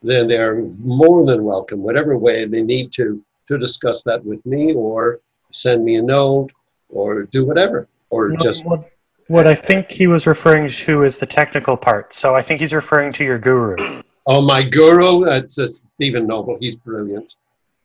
then 0.03 0.27
they're 0.27 0.61
more 0.79 1.25
than 1.25 1.43
welcome, 1.43 1.81
whatever 1.81 2.17
way 2.17 2.45
they 2.45 2.61
need 2.61 2.91
to, 2.93 3.23
to 3.49 3.57
discuss 3.57 4.03
that 4.03 4.23
with 4.23 4.45
me 4.45 4.73
or 4.73 5.19
send 5.51 5.83
me 5.83 5.95
a 5.95 6.01
note 6.01 6.51
or 6.89 7.23
do 7.23 7.45
whatever 7.45 7.87
or 8.11 8.31
just. 8.37 8.63
What, 8.65 8.89
what 9.27 9.47
I 9.47 9.55
think 9.55 9.91
he 9.91 10.07
was 10.07 10.27
referring 10.27 10.67
to 10.69 11.03
is 11.03 11.17
the 11.17 11.25
technical 11.25 11.75
part. 11.75 12.13
So 12.13 12.35
I 12.35 12.41
think 12.41 12.59
he's 12.59 12.73
referring 12.73 13.11
to 13.13 13.23
your 13.23 13.39
guru. 13.39 14.01
Oh, 14.27 14.41
my 14.41 14.67
guru, 14.67 15.25
that's 15.25 15.57
uh, 15.57 15.67
Stephen 15.67 16.27
Noble. 16.27 16.57
He's 16.59 16.75
brilliant. 16.75 17.35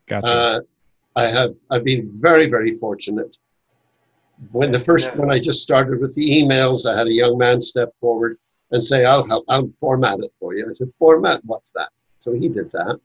Gotcha. 0.07 0.27
Uh, 0.27 0.61
I 1.17 1.27
have 1.27 1.55
I've 1.71 1.85
been 1.85 2.11
very 2.21 2.51
very 2.51 2.77
fortunate. 2.79 3.37
When 4.53 4.73
the 4.73 4.81
first 4.81 5.11
Yeah. 5.11 5.21
when 5.21 5.31
I 5.31 5.39
just 5.39 5.63
started 5.63 6.01
with 6.01 6.15
the 6.15 6.29
emails, 6.43 6.91
I 6.91 6.99
had 6.99 7.07
a 7.07 7.13
young 7.13 7.39
man 7.39 7.61
step 7.63 7.95
forward 8.01 8.37
and 8.73 8.85
say, 8.85 9.05
"I'll 9.05 9.27
help. 9.27 9.45
I'll 9.49 9.71
format 9.81 10.19
it 10.19 10.33
for 10.41 10.55
you." 10.55 10.69
I 10.69 10.73
said, 10.73 10.93
"Format? 10.99 11.41
What's 11.45 11.71
that?" 11.71 11.91
So 12.19 12.33
he 12.33 12.49
did 12.49 12.71
that. 12.73 12.99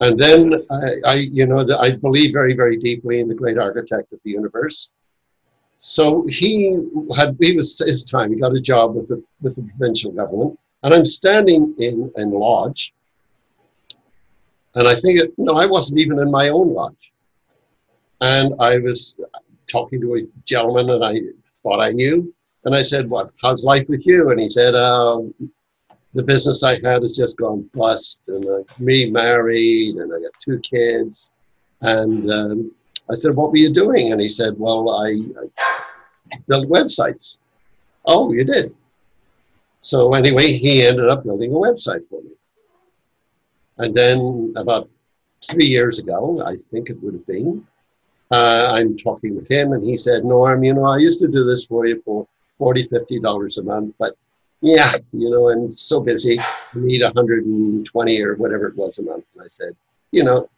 And 0.00 0.18
then 0.18 0.62
I, 0.70 0.90
I 1.04 1.14
you 1.14 1.46
know, 1.46 1.64
the, 1.64 1.78
I 1.78 1.96
believe 1.96 2.32
very 2.32 2.54
very 2.54 2.76
deeply 2.76 3.20
in 3.20 3.28
the 3.28 3.34
great 3.34 3.58
architect 3.58 4.12
of 4.12 4.20
the 4.24 4.30
universe. 4.30 4.90
So 5.78 6.26
he 6.28 6.78
had 7.16 7.36
he 7.40 7.56
was 7.56 7.78
his 7.78 8.04
time. 8.04 8.32
He 8.32 8.40
got 8.40 8.54
a 8.54 8.60
job 8.60 8.94
with 8.94 9.08
the 9.08 9.22
with 9.40 9.56
the 9.56 9.62
provincial 9.62 10.12
government, 10.12 10.58
and 10.82 10.94
I'm 10.94 11.06
standing 11.06 11.74
in 11.78 12.12
in 12.16 12.30
lodge 12.30 12.92
and 14.74 14.86
I 14.86 14.94
think, 14.94 15.20
it, 15.20 15.32
no, 15.36 15.54
I 15.54 15.66
wasn't 15.66 16.00
even 16.00 16.18
in 16.18 16.30
my 16.30 16.48
own 16.48 16.72
lodge. 16.72 17.12
And 18.20 18.54
I 18.60 18.78
was 18.78 19.18
talking 19.66 20.00
to 20.00 20.16
a 20.16 20.26
gentleman 20.44 20.90
and 20.90 21.04
I 21.04 21.20
thought 21.62 21.80
I 21.80 21.90
knew. 21.90 22.32
And 22.64 22.74
I 22.74 22.82
said, 22.82 23.08
What, 23.08 23.30
how's 23.42 23.64
life 23.64 23.88
with 23.88 24.06
you? 24.06 24.30
And 24.30 24.38
he 24.38 24.48
said, 24.48 24.74
um, 24.74 25.32
The 26.14 26.22
business 26.22 26.64
I 26.64 26.74
had 26.82 27.02
has 27.02 27.16
just 27.16 27.38
gone 27.38 27.70
bust. 27.74 28.20
And 28.28 28.44
uh, 28.44 28.62
me 28.78 29.10
married 29.10 29.96
and 29.96 30.12
I 30.12 30.18
got 30.18 30.32
two 30.40 30.58
kids. 30.60 31.30
And 31.82 32.30
um, 32.30 32.72
I 33.10 33.14
said, 33.14 33.34
What 33.34 33.50
were 33.50 33.56
you 33.56 33.72
doing? 33.72 34.12
And 34.12 34.20
he 34.20 34.28
said, 34.28 34.54
Well, 34.58 34.90
I, 34.90 35.10
I 35.10 36.36
built 36.48 36.68
websites. 36.68 37.36
Oh, 38.06 38.32
you 38.32 38.44
did? 38.44 38.74
So 39.80 40.12
anyway, 40.12 40.58
he 40.58 40.86
ended 40.86 41.08
up 41.08 41.24
building 41.24 41.52
a 41.52 41.56
website 41.56 42.06
for 42.08 42.20
me. 42.22 42.30
And 43.78 43.94
then 43.94 44.52
about 44.56 44.90
three 45.48 45.66
years 45.66 45.98
ago, 45.98 46.42
I 46.44 46.56
think 46.70 46.90
it 46.90 47.02
would 47.02 47.14
have 47.14 47.26
been, 47.26 47.66
uh, 48.30 48.72
I'm 48.72 48.96
talking 48.96 49.34
with 49.34 49.50
him 49.50 49.72
and 49.72 49.82
he 49.82 49.96
said, 49.96 50.24
Norm, 50.24 50.62
you 50.62 50.74
know, 50.74 50.84
I 50.84 50.98
used 50.98 51.18
to 51.20 51.28
do 51.28 51.44
this 51.44 51.64
for 51.64 51.86
you 51.86 52.02
for 52.04 52.28
40 52.58 52.88
$50 52.88 53.58
a 53.58 53.62
month, 53.62 53.94
but 53.98 54.16
yeah, 54.60 54.96
you 55.12 55.30
know, 55.30 55.48
I'm 55.48 55.72
so 55.72 56.00
busy, 56.00 56.38
I 56.38 56.46
need 56.74 57.02
120 57.02 58.22
or 58.22 58.36
whatever 58.36 58.66
it 58.66 58.76
was 58.76 58.98
a 58.98 59.02
month. 59.02 59.24
And 59.34 59.42
I 59.42 59.48
said, 59.48 59.74
you 60.12 60.24
know, 60.24 60.48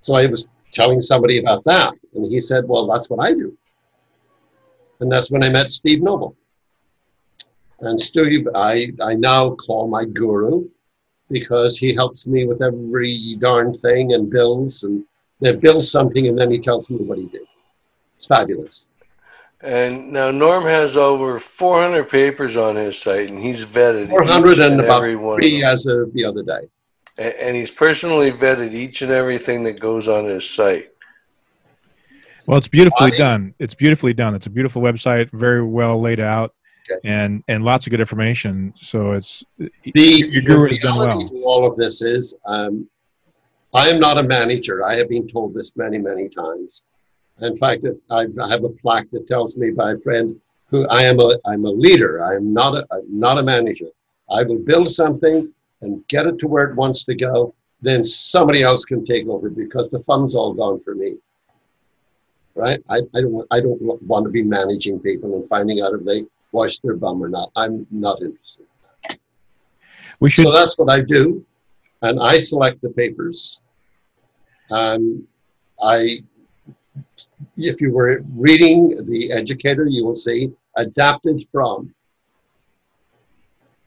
so 0.00 0.16
I 0.16 0.26
was 0.26 0.48
telling 0.72 1.00
somebody 1.00 1.38
about 1.38 1.64
that. 1.64 1.94
And 2.14 2.30
he 2.30 2.40
said, 2.40 2.64
well, 2.66 2.86
that's 2.86 3.08
what 3.08 3.24
I 3.24 3.32
do. 3.32 3.56
And 5.00 5.10
that's 5.10 5.30
when 5.30 5.44
I 5.44 5.50
met 5.50 5.70
Steve 5.70 6.02
Noble. 6.02 6.36
And 7.80 8.00
Steve, 8.00 8.48
I, 8.54 8.88
I 9.02 9.14
now 9.14 9.54
call 9.54 9.88
my 9.88 10.04
guru 10.04 10.68
because 11.30 11.78
he 11.78 11.94
helps 11.94 12.26
me 12.26 12.46
with 12.46 12.62
every 12.62 13.36
darn 13.40 13.72
thing 13.74 14.12
and 14.12 14.30
bills 14.30 14.82
and 14.82 15.04
they 15.40 15.54
bill 15.54 15.82
something 15.82 16.26
and 16.28 16.38
then 16.38 16.50
he 16.50 16.60
tells 16.60 16.90
me 16.90 16.98
what 16.98 17.18
he 17.18 17.26
did. 17.26 17.42
It's 18.14 18.26
fabulous. 18.26 18.88
And 19.64 20.12
now 20.12 20.30
Norm 20.30 20.64
has 20.64 20.96
over 20.98 21.38
400 21.38 22.08
papers 22.10 22.54
on 22.56 22.76
his 22.76 22.98
site, 23.00 23.30
and 23.30 23.42
he's 23.42 23.64
vetted 23.64 24.10
400 24.10 24.52
each 24.52 24.58
and 24.58 24.80
about 24.80 24.96
every 24.98 25.16
one 25.16 25.34
of 25.34 25.40
three 25.40 25.60
them. 25.62 25.72
as 25.72 25.86
of 25.86 26.12
the 26.12 26.22
other 26.24 26.42
day. 26.42 26.68
A- 27.16 27.42
And 27.42 27.56
he's 27.56 27.70
personally 27.70 28.30
vetted 28.30 28.74
each 28.74 29.00
and 29.00 29.10
everything 29.10 29.62
that 29.64 29.80
goes 29.80 30.06
on 30.06 30.26
his 30.26 30.48
site. 30.48 30.90
Well, 32.46 32.58
it's 32.58 32.68
beautifully 32.68 33.12
I- 33.14 33.16
done. 33.16 33.54
It's 33.58 33.74
beautifully 33.74 34.12
done. 34.12 34.34
It's 34.34 34.46
a 34.46 34.50
beautiful 34.50 34.82
website, 34.82 35.30
very 35.32 35.62
well 35.64 35.98
laid 35.98 36.20
out, 36.20 36.54
Okay. 36.90 37.00
and 37.08 37.42
and 37.48 37.64
lots 37.64 37.86
of 37.86 37.90
good 37.90 38.00
information. 38.00 38.74
So 38.76 39.12
it's 39.12 39.42
The, 39.58 40.02
your 40.30 40.42
guru 40.42 40.68
has 40.68 40.78
done 40.78 40.98
well. 40.98 41.26
to 41.26 41.42
all 41.42 41.66
of 41.66 41.78
this 41.78 42.02
is 42.02 42.34
um, 42.44 42.86
I 43.72 43.88
am 43.88 43.98
not 43.98 44.18
a 44.18 44.22
manager. 44.22 44.84
I 44.84 44.94
have 44.96 45.08
been 45.08 45.26
told 45.26 45.54
this 45.54 45.72
many, 45.74 45.96
many 45.96 46.28
times. 46.28 46.82
In 47.40 47.56
fact, 47.56 47.84
if 47.84 47.96
I 48.10 48.26
I 48.40 48.48
have 48.50 48.64
a 48.64 48.68
plaque 48.68 49.10
that 49.10 49.26
tells 49.26 49.56
me 49.56 49.70
by 49.70 49.92
a 49.92 49.98
friend 49.98 50.40
who 50.66 50.86
I 50.88 51.02
am 51.02 51.18
a 51.20 51.30
I'm 51.46 51.64
a 51.64 51.70
leader. 51.70 52.24
I 52.24 52.34
am 52.36 52.52
not 52.52 52.74
a 52.74 52.86
I'm 52.92 53.18
not 53.18 53.38
a 53.38 53.42
manager. 53.42 53.86
I 54.30 54.42
will 54.44 54.58
build 54.58 54.90
something 54.90 55.52
and 55.82 56.06
get 56.08 56.26
it 56.26 56.38
to 56.38 56.48
where 56.48 56.70
it 56.70 56.76
wants 56.76 57.04
to 57.04 57.14
go. 57.14 57.54
Then 57.82 58.04
somebody 58.04 58.62
else 58.62 58.84
can 58.84 59.04
take 59.04 59.26
over 59.28 59.50
because 59.50 59.90
the 59.90 60.02
fun's 60.02 60.34
all 60.34 60.54
gone 60.54 60.80
for 60.82 60.94
me. 60.94 61.16
Right? 62.54 62.80
I, 62.88 62.98
I 63.14 63.20
don't 63.20 63.32
want, 63.32 63.48
I 63.50 63.60
don't 63.60 63.80
want 64.02 64.24
to 64.24 64.30
be 64.30 64.42
managing 64.42 65.00
people 65.00 65.34
and 65.34 65.48
finding 65.48 65.80
out 65.82 65.92
if 65.92 66.04
they 66.04 66.24
wash 66.52 66.78
their 66.78 66.96
bum 66.96 67.22
or 67.22 67.28
not. 67.28 67.50
I'm 67.56 67.86
not 67.90 68.22
interested. 68.22 68.66
We 70.20 70.30
should 70.30 70.44
So 70.46 70.52
that's 70.52 70.78
what 70.78 70.90
I 70.90 71.00
do, 71.02 71.44
and 72.02 72.18
I 72.20 72.38
select 72.38 72.80
the 72.80 72.90
papers. 72.90 73.60
Um, 74.70 75.26
I, 75.82 76.20
if 77.56 77.80
you 77.80 77.92
were 77.92 78.22
reading 78.34 79.04
the 79.06 79.32
Educator, 79.32 79.86
you 79.86 80.04
will 80.04 80.14
see 80.14 80.52
adapted 80.76 81.42
from 81.52 81.94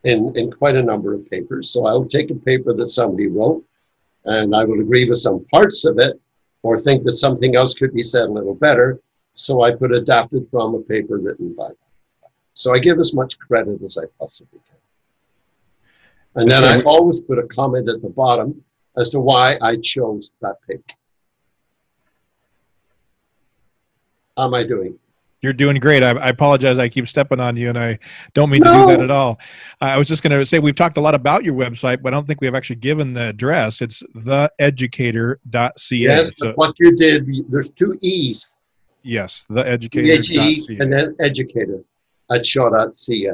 in 0.04 0.32
in 0.36 0.52
quite 0.52 0.76
a 0.76 0.84
number 0.84 1.14
of 1.14 1.30
papers. 1.30 1.72
So 1.72 1.86
I'll 1.86 2.06
take 2.06 2.32
a 2.32 2.36
paper 2.36 2.74
that 2.74 2.88
somebody 2.88 3.28
wrote, 3.28 3.64
and 4.26 4.56
I 4.56 4.64
will 4.64 4.80
agree 4.80 5.08
with 5.10 5.20
some 5.20 5.46
parts 5.54 5.86
of 5.86 6.00
it, 6.00 6.20
or 6.64 6.80
think 6.80 7.04
that 7.04 7.16
something 7.16 7.56
else 7.56 7.74
could 7.74 7.94
be 7.94 8.04
said 8.04 8.24
a 8.24 8.32
little 8.32 8.56
better. 8.56 9.00
So 9.34 9.64
I 9.64 9.72
put 9.72 9.92
adapted 9.92 10.50
from 10.50 10.76
a 10.76 10.80
paper 10.80 11.18
written 11.20 11.54
by. 11.54 11.70
So 12.54 12.74
I 12.74 12.80
give 12.80 13.00
as 13.00 13.14
much 13.14 13.38
credit 13.38 13.84
as 13.84 13.98
I 13.98 14.06
possibly 14.20 14.60
can. 14.68 14.78
And 16.42 16.50
then 16.50 16.64
I 16.64 16.82
always 16.84 17.22
put 17.22 17.40
a 17.40 17.48
comment 17.48 17.90
at 17.90 18.02
the 18.02 18.10
bottom 18.10 18.64
as 18.98 19.10
to 19.12 19.20
why 19.20 19.58
I 19.62 19.78
chose 19.78 20.34
that 20.42 20.56
paper. 20.68 20.94
How 24.38 24.46
am 24.46 24.54
I 24.54 24.64
doing? 24.66 24.98
You're 25.42 25.54
doing 25.54 25.78
great. 25.80 26.04
I, 26.04 26.12
I 26.12 26.30
apologize. 26.30 26.80
I 26.80 26.90
keep 26.90 27.08
stepping 27.08 27.40
on 27.40 27.58
you, 27.58 27.70
and 27.70 27.78
I 27.78 28.00
don't 28.34 28.50
mean 28.50 28.64
to 28.64 28.70
do 28.72 28.88
that 28.88 29.00
at 29.02 29.12
all. 29.12 29.40
I 29.82 29.98
was 29.98 30.08
just 30.08 30.24
going 30.24 30.38
to 30.38 30.44
say 30.46 30.58
we've 30.60 30.76
talked 30.76 30.98
a 30.98 31.02
lot 31.02 31.14
about 31.14 31.44
your 31.44 31.54
website, 31.54 32.02
but 32.02 32.12
I 32.14 32.18
don't 32.18 32.26
think 32.26 32.42
we 32.42 32.48
have 32.48 32.56
actually 32.56 32.78
given 32.78 33.14
the 33.14 33.28
address. 33.30 33.82
It's 33.82 34.02
theeducator.ca. 34.16 35.96
Yes, 35.96 36.32
So- 36.40 36.54
what 36.56 36.80
you 36.80 36.96
did, 36.96 37.28
there's 37.50 37.70
two 37.72 37.98
E's, 38.02 38.56
yes, 39.04 39.46
T-H-E 39.54 39.90
theeducator.ca. 39.90 40.78
and 40.80 40.92
then 40.94 41.16
educator 41.20 41.84
at 42.32 42.44
shaw.ca. 42.46 43.30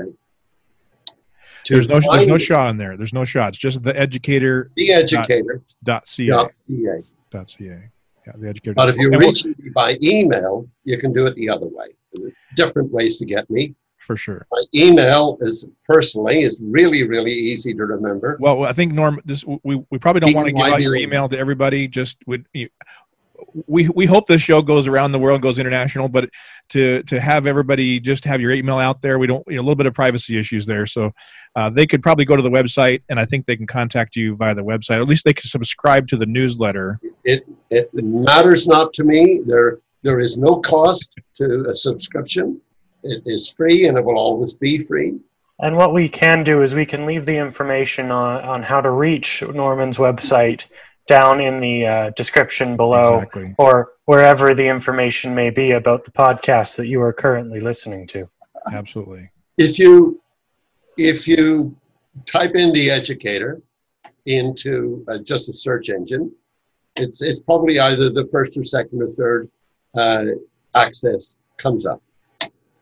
There's 1.69 1.87
no 1.87 2.01
there's 2.11 2.27
no 2.27 2.37
shot 2.37 2.69
in 2.71 2.77
there. 2.77 2.97
There's 2.97 3.13
no 3.13 3.23
shots. 3.23 3.57
Just 3.57 3.81
the 3.83 3.97
educator 3.97 4.69
The 4.75 4.91
educator. 4.91 5.63
dot 5.85 6.05
ca 6.05 6.27
dot 6.27 6.53
ca. 6.53 6.97
dot 7.31 7.49
ca. 7.57 7.89
Yeah, 8.25 8.33
the 8.37 8.49
educator. 8.49 8.73
But 8.75 8.89
if 8.89 8.95
we'll- 8.97 9.19
reaching 9.19 9.55
me 9.59 9.69
by 9.69 9.97
email, 10.01 10.67
you 10.83 10.97
can 10.97 11.11
do 11.13 11.25
it 11.25 11.35
the 11.35 11.49
other 11.49 11.67
way. 11.67 11.87
There's 12.13 12.33
different 12.55 12.91
ways 12.91 13.17
to 13.17 13.25
get 13.25 13.49
me. 13.49 13.75
for 13.97 14.17
sure. 14.17 14.45
My 14.51 14.61
email 14.75 15.37
is 15.39 15.65
personally 15.87 16.43
is 16.43 16.59
really 16.61 17.07
really 17.07 17.31
easy 17.31 17.73
to 17.73 17.85
remember. 17.85 18.35
Well, 18.39 18.65
I 18.65 18.73
think 18.73 18.91
Norm, 18.91 19.19
this 19.23 19.45
we, 19.63 19.81
we 19.89 19.97
probably 19.97 20.19
don't 20.19 20.33
want 20.33 20.47
to 20.47 20.53
give 20.53 20.61
out 20.73 20.81
your 20.81 20.97
email 20.97 21.29
to 21.29 21.37
everybody. 21.37 21.87
Just 21.87 22.17
would 22.27 22.45
you, 22.53 22.67
we 23.67 23.89
we 23.89 24.05
hope 24.05 24.27
this 24.27 24.41
show 24.41 24.61
goes 24.61 24.87
around 24.87 25.11
the 25.11 25.19
world, 25.19 25.41
goes 25.41 25.59
international, 25.59 26.09
but 26.09 26.29
to 26.69 27.03
to 27.03 27.19
have 27.19 27.47
everybody 27.47 27.99
just 27.99 28.25
have 28.25 28.41
your 28.41 28.51
email 28.51 28.79
out 28.79 29.01
there, 29.01 29.19
we 29.19 29.27
don't 29.27 29.43
you 29.47 29.55
know, 29.55 29.61
a 29.61 29.63
little 29.63 29.75
bit 29.75 29.85
of 29.85 29.93
privacy 29.93 30.37
issues 30.37 30.65
there. 30.65 30.85
So 30.85 31.11
uh, 31.55 31.69
they 31.69 31.85
could 31.85 32.01
probably 32.01 32.25
go 32.25 32.35
to 32.35 32.41
the 32.41 32.49
website, 32.49 33.01
and 33.09 33.19
I 33.19 33.25
think 33.25 33.45
they 33.45 33.55
can 33.55 33.67
contact 33.67 34.15
you 34.15 34.35
via 34.35 34.55
the 34.55 34.63
website. 34.63 35.01
At 35.01 35.07
least 35.07 35.25
they 35.25 35.33
can 35.33 35.47
subscribe 35.47 36.07
to 36.07 36.17
the 36.17 36.25
newsletter. 36.25 36.99
It 37.23 37.45
it 37.69 37.89
matters 37.93 38.67
not 38.67 38.93
to 38.93 39.03
me. 39.03 39.41
There 39.45 39.79
there 40.03 40.19
is 40.19 40.37
no 40.37 40.61
cost 40.61 41.13
to 41.37 41.65
a 41.69 41.73
subscription. 41.73 42.61
It 43.03 43.23
is 43.25 43.49
free 43.49 43.87
and 43.87 43.97
it 43.97 44.03
will 44.03 44.17
always 44.17 44.53
be 44.53 44.83
free. 44.85 45.19
And 45.59 45.77
what 45.77 45.93
we 45.93 46.09
can 46.09 46.43
do 46.43 46.61
is 46.61 46.73
we 46.73 46.85
can 46.85 47.05
leave 47.05 47.25
the 47.25 47.37
information 47.37 48.11
on, 48.11 48.43
on 48.43 48.63
how 48.63 48.81
to 48.81 48.91
reach 48.91 49.43
Norman's 49.43 49.97
website 49.97 50.67
down 51.07 51.41
in 51.41 51.59
the 51.59 51.85
uh, 51.85 52.09
description 52.11 52.77
below 52.77 53.15
Exactly. 53.17 53.55
or 53.57 53.93
wherever 54.05 54.53
the 54.53 54.67
information 54.67 55.35
may 55.35 55.49
be 55.49 55.71
about 55.71 56.05
the 56.05 56.11
podcast 56.11 56.77
that 56.77 56.87
you 56.87 57.01
are 57.01 57.13
currently 57.13 57.59
listening 57.59 58.07
to. 58.07 58.29
Absolutely. 58.71 59.29
If 59.57 59.77
you 59.77 60.21
if 60.97 61.27
you 61.27 61.75
type 62.25 62.55
in 62.55 62.71
the 62.73 62.89
educator 62.89 63.61
into 64.25 65.03
uh, 65.09 65.17
just 65.19 65.49
a 65.49 65.53
search 65.53 65.89
engine, 65.89 66.31
it's 66.95 67.21
it's 67.21 67.39
probably 67.41 67.79
either 67.79 68.09
the 68.09 68.27
first 68.31 68.55
or 68.55 68.63
second 68.63 69.01
or 69.01 69.09
third 69.09 69.49
uh, 69.95 70.25
access 70.75 71.35
comes 71.57 71.85
up. 71.85 72.01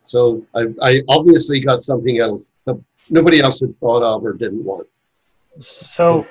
So 0.03 0.45
I, 0.55 0.65
I 0.81 1.01
obviously 1.09 1.59
got 1.59 1.81
something 1.81 2.19
else 2.19 2.51
that 2.65 2.81
nobody 3.09 3.39
else 3.39 3.61
had 3.61 3.77
thought 3.79 4.03
of 4.03 4.25
or 4.25 4.33
didn't 4.33 4.63
want. 4.63 4.87
So, 5.59 6.25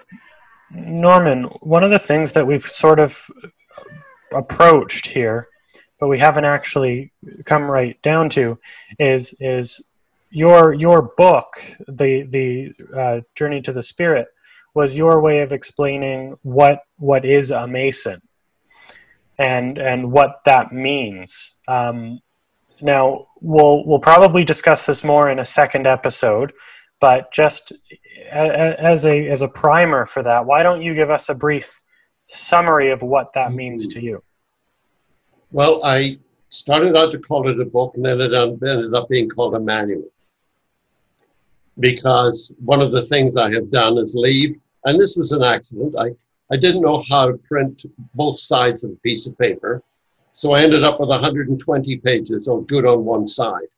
Norman, 0.73 1.45
one 1.61 1.83
of 1.85 1.91
the 1.91 1.99
things 1.99 2.33
that 2.33 2.47
we've 2.47 2.63
sort 2.63 3.01
of 3.01 3.31
approached 4.33 5.07
here, 5.07 5.49
but 5.99 6.09
we 6.09 6.19
haven't 6.19 6.45
actually 6.45 7.13
come 7.45 7.71
right 7.71 8.01
down 8.03 8.29
to, 8.31 8.59
is 8.99 9.35
is 9.41 9.83
your 10.31 10.73
your 10.73 11.13
book, 11.17 11.55
the 11.89 12.23
the 12.23 12.73
uh, 12.97 13.21
Journey 13.35 13.61
to 13.63 13.73
the 13.73 13.83
Spirit, 13.83 14.29
was 14.75 14.97
your 14.97 15.21
way 15.21 15.41
of 15.41 15.53
explaining 15.53 16.37
what 16.43 16.83
what 16.99 17.25
is 17.25 17.51
a 17.51 17.67
Mason, 17.67 18.23
and 19.39 19.79
and 19.79 20.11
what 20.13 20.41
that 20.45 20.73
means. 20.73 21.59
Um, 21.67 22.21
now 22.81 23.27
we'll 23.41 23.85
we'll 23.87 23.99
probably 23.99 24.45
discuss 24.45 24.87
this 24.87 25.05
more 25.05 25.31
in 25.31 25.41
a 25.41 25.45
second 25.45 25.87
episode, 25.87 26.53
but 27.01 27.33
just 27.33 27.73
as 28.31 29.07
a 29.07 29.29
as 29.29 29.43
a 29.43 29.49
primer 29.49 30.05
for 30.07 30.23
that, 30.23 30.45
why 30.45 30.63
don't 30.63 30.83
you 30.83 30.95
give 30.95 31.11
us 31.11 31.29
a 31.29 31.35
brief 31.35 31.81
summary 32.27 32.91
of 32.91 33.03
what 33.03 33.33
that 33.33 33.49
mm-hmm. 33.49 33.57
means 33.57 33.87
to 33.89 34.01
you? 34.01 34.23
Well, 35.51 35.83
I 35.85 36.19
started 36.51 36.97
out 36.97 37.11
to 37.13 37.19
call 37.19 37.49
it 37.49 37.61
a 37.61 37.65
book, 37.65 37.95
and 37.97 38.05
then 38.05 38.21
it 38.21 38.33
ended 38.35 38.95
up 38.95 39.09
being 39.09 39.29
called 39.29 39.55
a 39.55 39.61
manual. 39.61 40.09
Because 41.79 42.53
one 42.65 42.83
of 42.83 42.93
the 42.93 43.07
things 43.07 43.37
I 43.37 43.51
have 43.53 43.71
done 43.71 43.99
is 43.99 44.15
leave, 44.15 44.61
and 44.85 45.01
this 45.01 45.17
was 45.17 45.33
an 45.33 45.43
accident. 45.43 45.95
I, 45.99 46.11
I 46.53 46.57
didn't 46.57 46.83
know 46.83 47.03
how 47.09 47.27
to 47.27 47.39
print 47.39 47.85
both 48.15 48.39
sides 48.39 48.85
of 48.85 48.91
a 48.91 48.97
piece 48.97 49.27
of 49.27 49.39
paper, 49.39 49.83
so 50.33 50.53
I 50.53 50.61
ended 50.61 50.85
up 50.85 51.01
with 51.01 51.09
120 51.09 51.97
pages 51.99 52.49
of 52.49 52.67
good 52.67 52.85
on 52.85 53.05
one 53.05 53.27
side. 53.27 53.69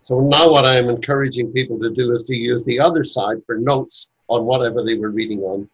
So 0.00 0.20
now 0.20 0.50
what 0.50 0.64
I 0.64 0.76
am 0.76 0.88
encouraging 0.88 1.52
people 1.52 1.78
to 1.80 1.90
do 1.90 2.12
is 2.12 2.24
to 2.24 2.34
use 2.34 2.64
the 2.64 2.80
other 2.80 3.04
side 3.04 3.42
for 3.46 3.58
notes 3.58 4.08
on 4.28 4.44
whatever 4.44 4.84
they 4.84 4.96
were 4.96 5.10
reading 5.10 5.40
on 5.40 5.68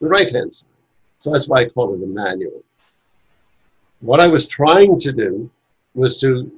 the 0.00 0.08
right 0.08 0.30
hand 0.32 0.54
side. 0.54 0.68
So 1.18 1.30
that's 1.30 1.48
why 1.48 1.60
I 1.60 1.68
call 1.68 1.94
it 1.94 2.02
a 2.02 2.06
manual 2.06 2.62
what 4.02 4.20
I 4.20 4.28
was 4.28 4.48
trying 4.48 4.98
to 5.00 5.12
do 5.12 5.50
was 5.94 6.18
to 6.18 6.50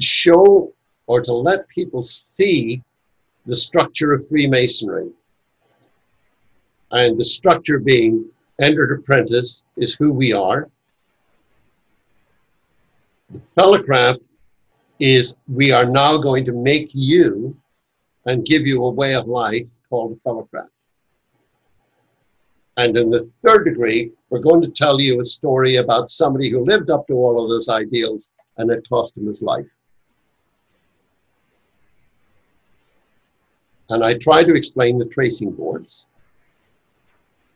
show 0.00 0.72
or 1.06 1.22
to 1.22 1.32
let 1.32 1.68
people 1.68 2.02
see 2.02 2.82
the 3.46 3.56
structure 3.56 4.12
of 4.12 4.28
Freemasonry. 4.28 5.10
And 6.90 7.18
the 7.18 7.24
structure 7.24 7.78
being 7.78 8.28
entered 8.60 8.98
apprentice 8.98 9.62
is 9.76 9.94
who 9.94 10.12
we 10.12 10.32
are. 10.32 10.68
The 13.30 13.40
fellowcraft 13.56 14.20
is 14.98 15.36
we 15.46 15.72
are 15.72 15.84
now 15.84 16.18
going 16.18 16.44
to 16.44 16.52
make 16.52 16.90
you 16.92 17.56
and 18.26 18.44
give 18.44 18.66
you 18.66 18.84
a 18.84 18.90
way 18.90 19.14
of 19.14 19.26
life 19.26 19.66
called 19.88 20.20
fellowcraft. 20.22 20.68
And 22.76 22.96
in 22.96 23.10
the 23.10 23.30
third 23.44 23.64
degree, 23.64 24.12
we're 24.30 24.38
going 24.38 24.62
to 24.62 24.70
tell 24.70 25.00
you 25.00 25.20
a 25.20 25.24
story 25.24 25.76
about 25.76 26.10
somebody 26.10 26.50
who 26.50 26.64
lived 26.64 26.90
up 26.90 27.06
to 27.08 27.14
all 27.14 27.42
of 27.42 27.48
those 27.48 27.68
ideals 27.68 28.30
and 28.56 28.70
it 28.70 28.88
cost 28.88 29.16
him 29.16 29.26
his 29.26 29.42
life. 29.42 29.66
And 33.90 34.04
I 34.04 34.18
try 34.18 34.42
to 34.42 34.54
explain 34.54 34.98
the 34.98 35.06
tracing 35.06 35.52
boards. 35.52 36.06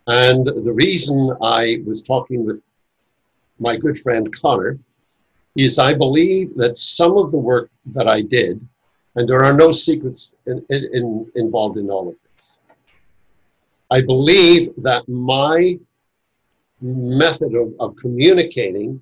And 0.07 0.47
the 0.47 0.73
reason 0.73 1.37
I 1.43 1.79
was 1.87 2.03
talking 2.03 2.45
with 2.45 2.63
my 3.61 3.77
good 3.77 4.01
friend 4.01 4.35
Connor 4.41 4.79
is 5.57 5.79
I 5.79 5.93
believe 5.93 6.55
that 6.57 6.79
some 6.79 7.17
of 7.17 7.31
the 7.31 7.39
work 7.39 7.71
that 7.95 8.09
I 8.09 8.23
did, 8.23 8.67
and 9.17 9.29
there 9.29 9.45
are 9.45 9.53
no 9.53 9.73
secrets 9.73 10.35
in, 10.47 10.65
in, 10.71 10.89
in, 10.93 11.33
involved 11.35 11.77
in 11.77 11.91
all 11.91 12.09
of 12.09 12.17
this, 12.37 12.59
I 13.91 14.01
believe 14.01 14.71
that 14.79 15.07
my 15.09 15.79
method 16.81 17.55
of, 17.55 17.75
of 17.79 17.97
communicating 17.97 19.01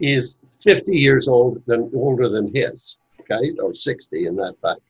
is 0.00 0.38
50 0.62 0.92
years 0.92 1.28
old 1.28 1.62
than 1.66 1.90
older 1.94 2.28
than 2.28 2.52
his, 2.54 2.98
okay, 3.20 3.52
or 3.62 3.72
60 3.72 4.26
in 4.26 4.36
that 4.36 4.54
fact. 4.60 4.80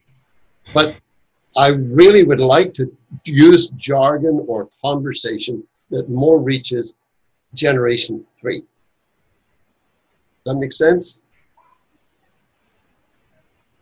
But 0.73 0.99
I 1.57 1.69
really 1.69 2.25
would 2.25 2.41
like 2.41 2.75
to 2.75 2.95
use 3.25 3.69
jargon 3.69 4.45
or 4.49 4.69
conversation 4.83 5.63
that 5.91 6.09
more 6.09 6.39
reaches 6.39 6.97
generation 7.55 8.25
three. 8.41 8.65
That 10.47 10.55
make 10.55 10.73
sense? 10.73 11.19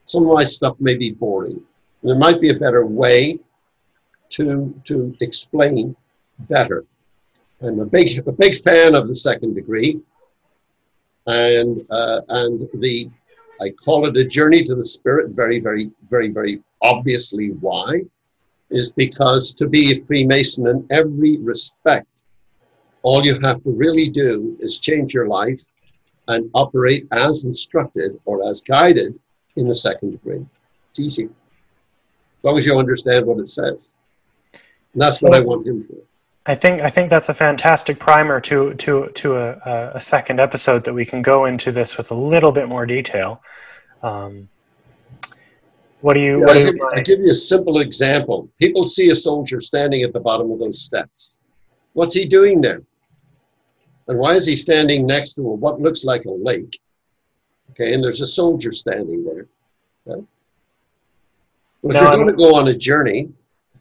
Some 0.07 0.27
of 0.27 0.35
my 0.35 0.44
stuff 0.44 0.77
may 0.81 0.96
be 0.96 1.12
boring. 1.12 1.62
There 2.03 2.16
might 2.16 2.40
be 2.40 2.48
a 2.48 2.59
better 2.59 2.87
way 2.87 3.38
to 4.31 4.74
to 4.87 5.14
explain 5.20 5.94
better. 6.48 6.87
I'm 7.62 7.81
a 7.81 7.87
big 7.87 8.27
a 8.27 8.33
big 8.33 8.57
fan 8.62 8.94
of 8.94 9.09
the 9.09 9.14
second 9.14 9.55
degree, 9.55 10.00
and 11.27 11.83
uh, 11.90 12.22
and 12.29 12.66
the 12.72 13.11
I 13.61 13.68
call 13.85 14.07
it 14.07 14.16
a 14.16 14.24
journey 14.24 14.64
to 14.64 14.74
the 14.74 14.87
spirit. 14.87 15.33
Very 15.33 15.61
very 15.61 15.90
very 16.09 16.31
very 16.31 16.62
obviously 16.81 17.48
why 17.61 18.00
is 18.70 18.90
because 18.90 19.55
to 19.57 19.68
be 19.68 19.92
a 19.92 20.05
Freemason 20.07 20.66
in 20.66 20.87
every 20.90 21.37
respect, 21.37 22.09
all 23.03 23.22
you 23.22 23.38
have 23.44 23.62
to 23.64 23.70
really 23.70 24.09
do 24.09 24.57
is 24.61 24.81
change 24.81 25.12
your 25.12 25.29
life 25.29 25.62
and 26.28 26.50
operate 26.54 27.06
as 27.12 27.44
instructed 27.44 28.18
or 28.24 28.48
as 28.48 28.60
guided 28.60 29.18
in 29.56 29.68
the 29.68 29.74
second 29.74 30.12
degree. 30.12 30.44
It's 30.90 31.00
easy. 31.00 31.24
As 31.24 31.30
long 32.44 32.58
as 32.58 32.66
you 32.66 32.78
understand 32.78 33.26
what 33.26 33.38
it 33.38 33.48
says. 33.48 33.92
And 34.52 35.02
that's 35.02 35.22
what 35.22 35.34
I 35.34 35.40
want 35.40 35.66
him 35.66 35.84
for. 35.84 35.96
I 36.46 36.54
think 36.54 36.82
I 36.82 36.90
think 36.90 37.08
that's 37.08 37.30
a 37.30 37.34
fantastic 37.34 37.98
primer 37.98 38.38
to 38.42 38.74
to 38.74 39.08
to 39.08 39.37
a, 39.37 39.92
a- 39.94 40.00
second 40.00 40.40
episode 40.40 40.84
that 40.84 40.92
we 40.92 41.04
can 41.04 41.22
go 41.22 41.46
into 41.46 41.72
this 41.72 41.96
with 41.96 42.10
a 42.10 42.14
little 42.14 42.52
bit 42.52 42.68
more 42.68 42.84
detail. 42.84 43.42
Um, 44.02 44.48
what 46.02 46.12
do 46.12 46.20
you? 46.20 46.40
Yeah, 46.40 46.44
what 46.44 46.52
do 46.52 46.58
I'll, 46.58 46.66
you 46.66 46.72
give, 46.72 46.82
I'll 46.96 47.02
give 47.02 47.20
you 47.20 47.30
a 47.30 47.34
simple 47.34 47.80
example. 47.80 48.50
People 48.60 48.84
see 48.84 49.08
a 49.08 49.16
soldier 49.16 49.62
standing 49.62 50.02
at 50.02 50.12
the 50.12 50.20
bottom 50.20 50.50
of 50.50 50.58
those 50.58 50.82
steps. 50.82 51.38
What's 51.94 52.14
he 52.14 52.26
doing 52.26 52.60
there? 52.60 52.82
And 54.06 54.18
why 54.18 54.34
is 54.34 54.46
he 54.46 54.56
standing 54.56 55.06
next 55.06 55.34
to 55.34 55.42
what 55.42 55.80
looks 55.80 56.04
like 56.04 56.24
a 56.24 56.30
lake? 56.30 56.78
Okay, 57.70 57.94
and 57.94 58.04
there's 58.04 58.20
a 58.20 58.26
soldier 58.26 58.72
standing 58.72 59.24
there. 59.24 59.46
Okay? 60.06 60.22
Well, 61.82 61.96
if 61.96 62.02
Now 62.02 62.08
you're 62.08 62.24
going 62.24 62.36
to 62.36 62.42
go 62.42 62.54
on 62.54 62.68
a 62.68 62.74
journey, 62.74 63.30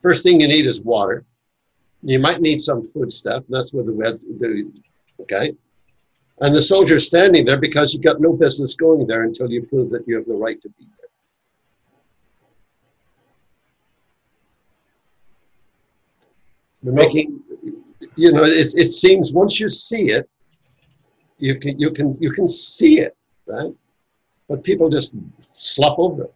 first 0.02 0.24
thing 0.24 0.40
you 0.40 0.48
need 0.48 0.66
is 0.66 0.82
water. 0.82 1.26
You 2.02 2.20
might 2.20 2.42
need 2.42 2.62
some 2.62 2.84
food 2.84 3.12
stuff, 3.12 3.44
and 3.48 3.56
that's 3.56 3.74
what 3.74 3.86
the 3.86 3.94
web 3.94 4.20
do. 4.40 4.74
Okay, 5.22 5.56
and 6.42 6.56
the 6.56 6.62
soldier's 6.62 7.06
standing 7.06 7.46
there 7.46 7.60
because 7.60 7.94
you've 7.94 8.04
got 8.04 8.20
no 8.20 8.34
business 8.34 8.76
going 8.76 9.08
there 9.08 9.24
until 9.24 9.50
you 9.50 9.66
prove 9.66 9.90
that 9.92 10.08
you 10.08 10.16
have 10.16 10.26
the 10.26 10.34
right 10.34 10.62
to 10.62 10.70
be 10.70 10.86
there. 10.98 11.10
We're 16.82 16.92
making, 16.94 17.42
you 18.16 18.32
know, 18.32 18.44
it, 18.44 18.74
it 18.76 18.92
seems 18.92 19.32
once 19.32 19.60
you 19.60 19.70
see 19.70 20.12
it, 20.12 20.30
you 21.38 21.60
can 21.60 21.80
you 21.80 21.92
can 21.92 22.18
you 22.20 22.32
can 22.32 22.48
see 22.48 23.00
it, 23.00 23.16
right? 23.46 23.74
But 24.48 24.64
people 24.64 24.90
just 24.90 25.14
slop 25.58 25.98
over 26.00 26.24
it. 26.24 26.34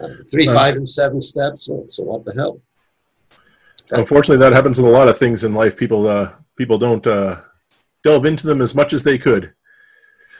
Uh, 0.00 0.08
three, 0.30 0.46
Uh, 0.46 0.54
five, 0.54 0.76
and 0.76 0.88
seven 0.88 1.20
steps. 1.20 1.64
So, 1.64 1.86
so 1.88 2.04
what 2.04 2.24
the 2.24 2.32
hell? 2.32 2.60
Unfortunately, 3.90 4.36
that 4.38 4.52
happens 4.52 4.78
with 4.78 4.86
a 4.86 4.96
lot 4.96 5.08
of 5.08 5.18
things 5.18 5.44
in 5.44 5.54
life. 5.54 5.76
People 5.76 6.06
uh, 6.06 6.32
people 6.56 6.78
don't 6.78 7.06
uh, 7.06 7.40
delve 8.04 8.26
into 8.26 8.46
them 8.46 8.60
as 8.60 8.74
much 8.74 8.92
as 8.92 9.02
they 9.02 9.18
could. 9.18 9.52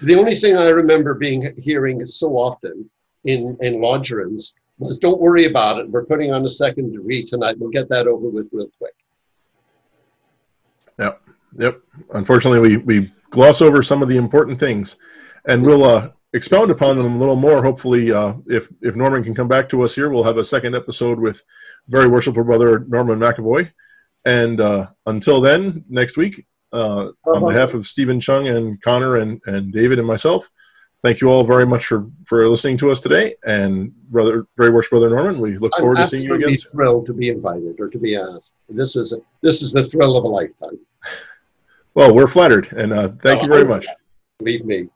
The 0.03 0.17
only 0.17 0.37
thing 0.37 0.57
I 0.57 0.69
remember 0.69 1.15
being 1.15 1.53
hearing 1.57 2.05
so 2.07 2.29
often 2.37 2.89
in 3.25 3.57
in 3.61 3.81
lodge 3.81 4.11
rooms 4.11 4.55
was, 4.79 4.99
"Don't 4.99 5.21
worry 5.21 5.47
about 5.47 5.79
it. 5.81 5.91
We're 5.91 6.05
putting 6.05 6.33
on 6.33 6.45
a 6.45 6.49
second 6.49 6.93
degree 6.93 7.25
tonight. 7.25 7.57
We'll 7.59 7.71
get 7.71 7.89
that 7.89 8.07
over 8.07 8.29
with 8.29 8.49
real 8.53 8.71
quick." 8.79 8.95
Yep. 10.99 11.23
Yep. 11.59 11.81
Unfortunately, 12.15 12.61
we, 12.61 12.77
we 12.79 13.13
gloss 13.31 13.63
over 13.63 13.83
some 13.83 14.03
of 14.03 14.09
the 14.09 14.17
important 14.17 14.59
things, 14.61 14.97
and 15.47 15.65
we'll 15.65 15.85
uh, 15.85 16.11
expound 16.33 16.71
upon 16.71 16.97
them 16.97 17.17
a 17.17 17.19
little 17.19 17.37
more. 17.37 17.63
Hopefully, 17.63 18.13
uh, 18.13 18.35
if 18.47 18.69
if 18.83 18.97
Norman 18.97 19.25
can 19.25 19.35
come 19.35 19.49
back 19.49 19.69
to 19.71 19.83
us 19.83 19.95
here, 19.95 20.11
we'll 20.11 20.25
have 20.25 20.39
a 20.39 20.45
second 20.45 20.75
episode 20.75 21.19
with 21.19 21.43
very 21.89 22.07
worshipful 22.07 22.45
brother 22.45 22.81
Norman 22.81 23.19
McEvoy. 23.19 23.71
And 24.25 24.61
uh, 24.61 24.89
until 25.07 25.41
then, 25.41 25.85
next 25.89 26.17
week, 26.17 26.47
uh, 26.73 27.09
on 27.25 27.49
behalf 27.49 27.73
of 27.73 27.87
Steven 27.87 28.21
Chung 28.21 28.49
and 28.49 28.81
Connor 28.83 29.17
and, 29.17 29.41
and 29.47 29.73
David 29.73 29.99
and 29.99 30.07
myself, 30.07 30.51
thank 31.03 31.21
you 31.21 31.29
all 31.29 31.45
very 31.45 31.65
much 31.65 31.87
for, 31.87 32.07
for 32.27 32.47
listening 32.47 32.77
to 32.79 32.91
us 32.91 33.01
today. 33.01 33.37
And 33.45 33.95
brother, 34.11 34.47
very 34.57 34.71
worshipful 34.71 35.01
brother 35.01 35.15
Norman, 35.15 35.41
we 35.41 35.57
look 35.57 35.75
forward 35.79 35.99
I'm 35.99 36.09
to 36.09 36.17
seeing 36.17 36.29
you 36.29 36.35
again. 36.35 36.57
thrilled 36.57 37.07
to 37.07 37.15
be 37.15 37.31
invited 37.31 37.81
or 37.81 37.89
to 37.89 37.99
be 37.99 38.17
asked. 38.17 38.53
This 38.69 38.97
is 38.97 39.17
this 39.41 39.63
is 39.63 39.73
the 39.73 39.89
thrill 39.89 40.17
of 40.17 40.25
a 40.25 40.29
lifetime. 40.29 40.79
Well, 41.99 42.15
we're 42.15 42.29
flattered, 42.29 42.71
and 42.77 42.93
uh, 42.93 43.09
thank 43.21 43.43
you 43.43 43.53
very 43.53 43.65
much. 43.65 43.85
Believe 44.39 44.65
me. 44.65 44.89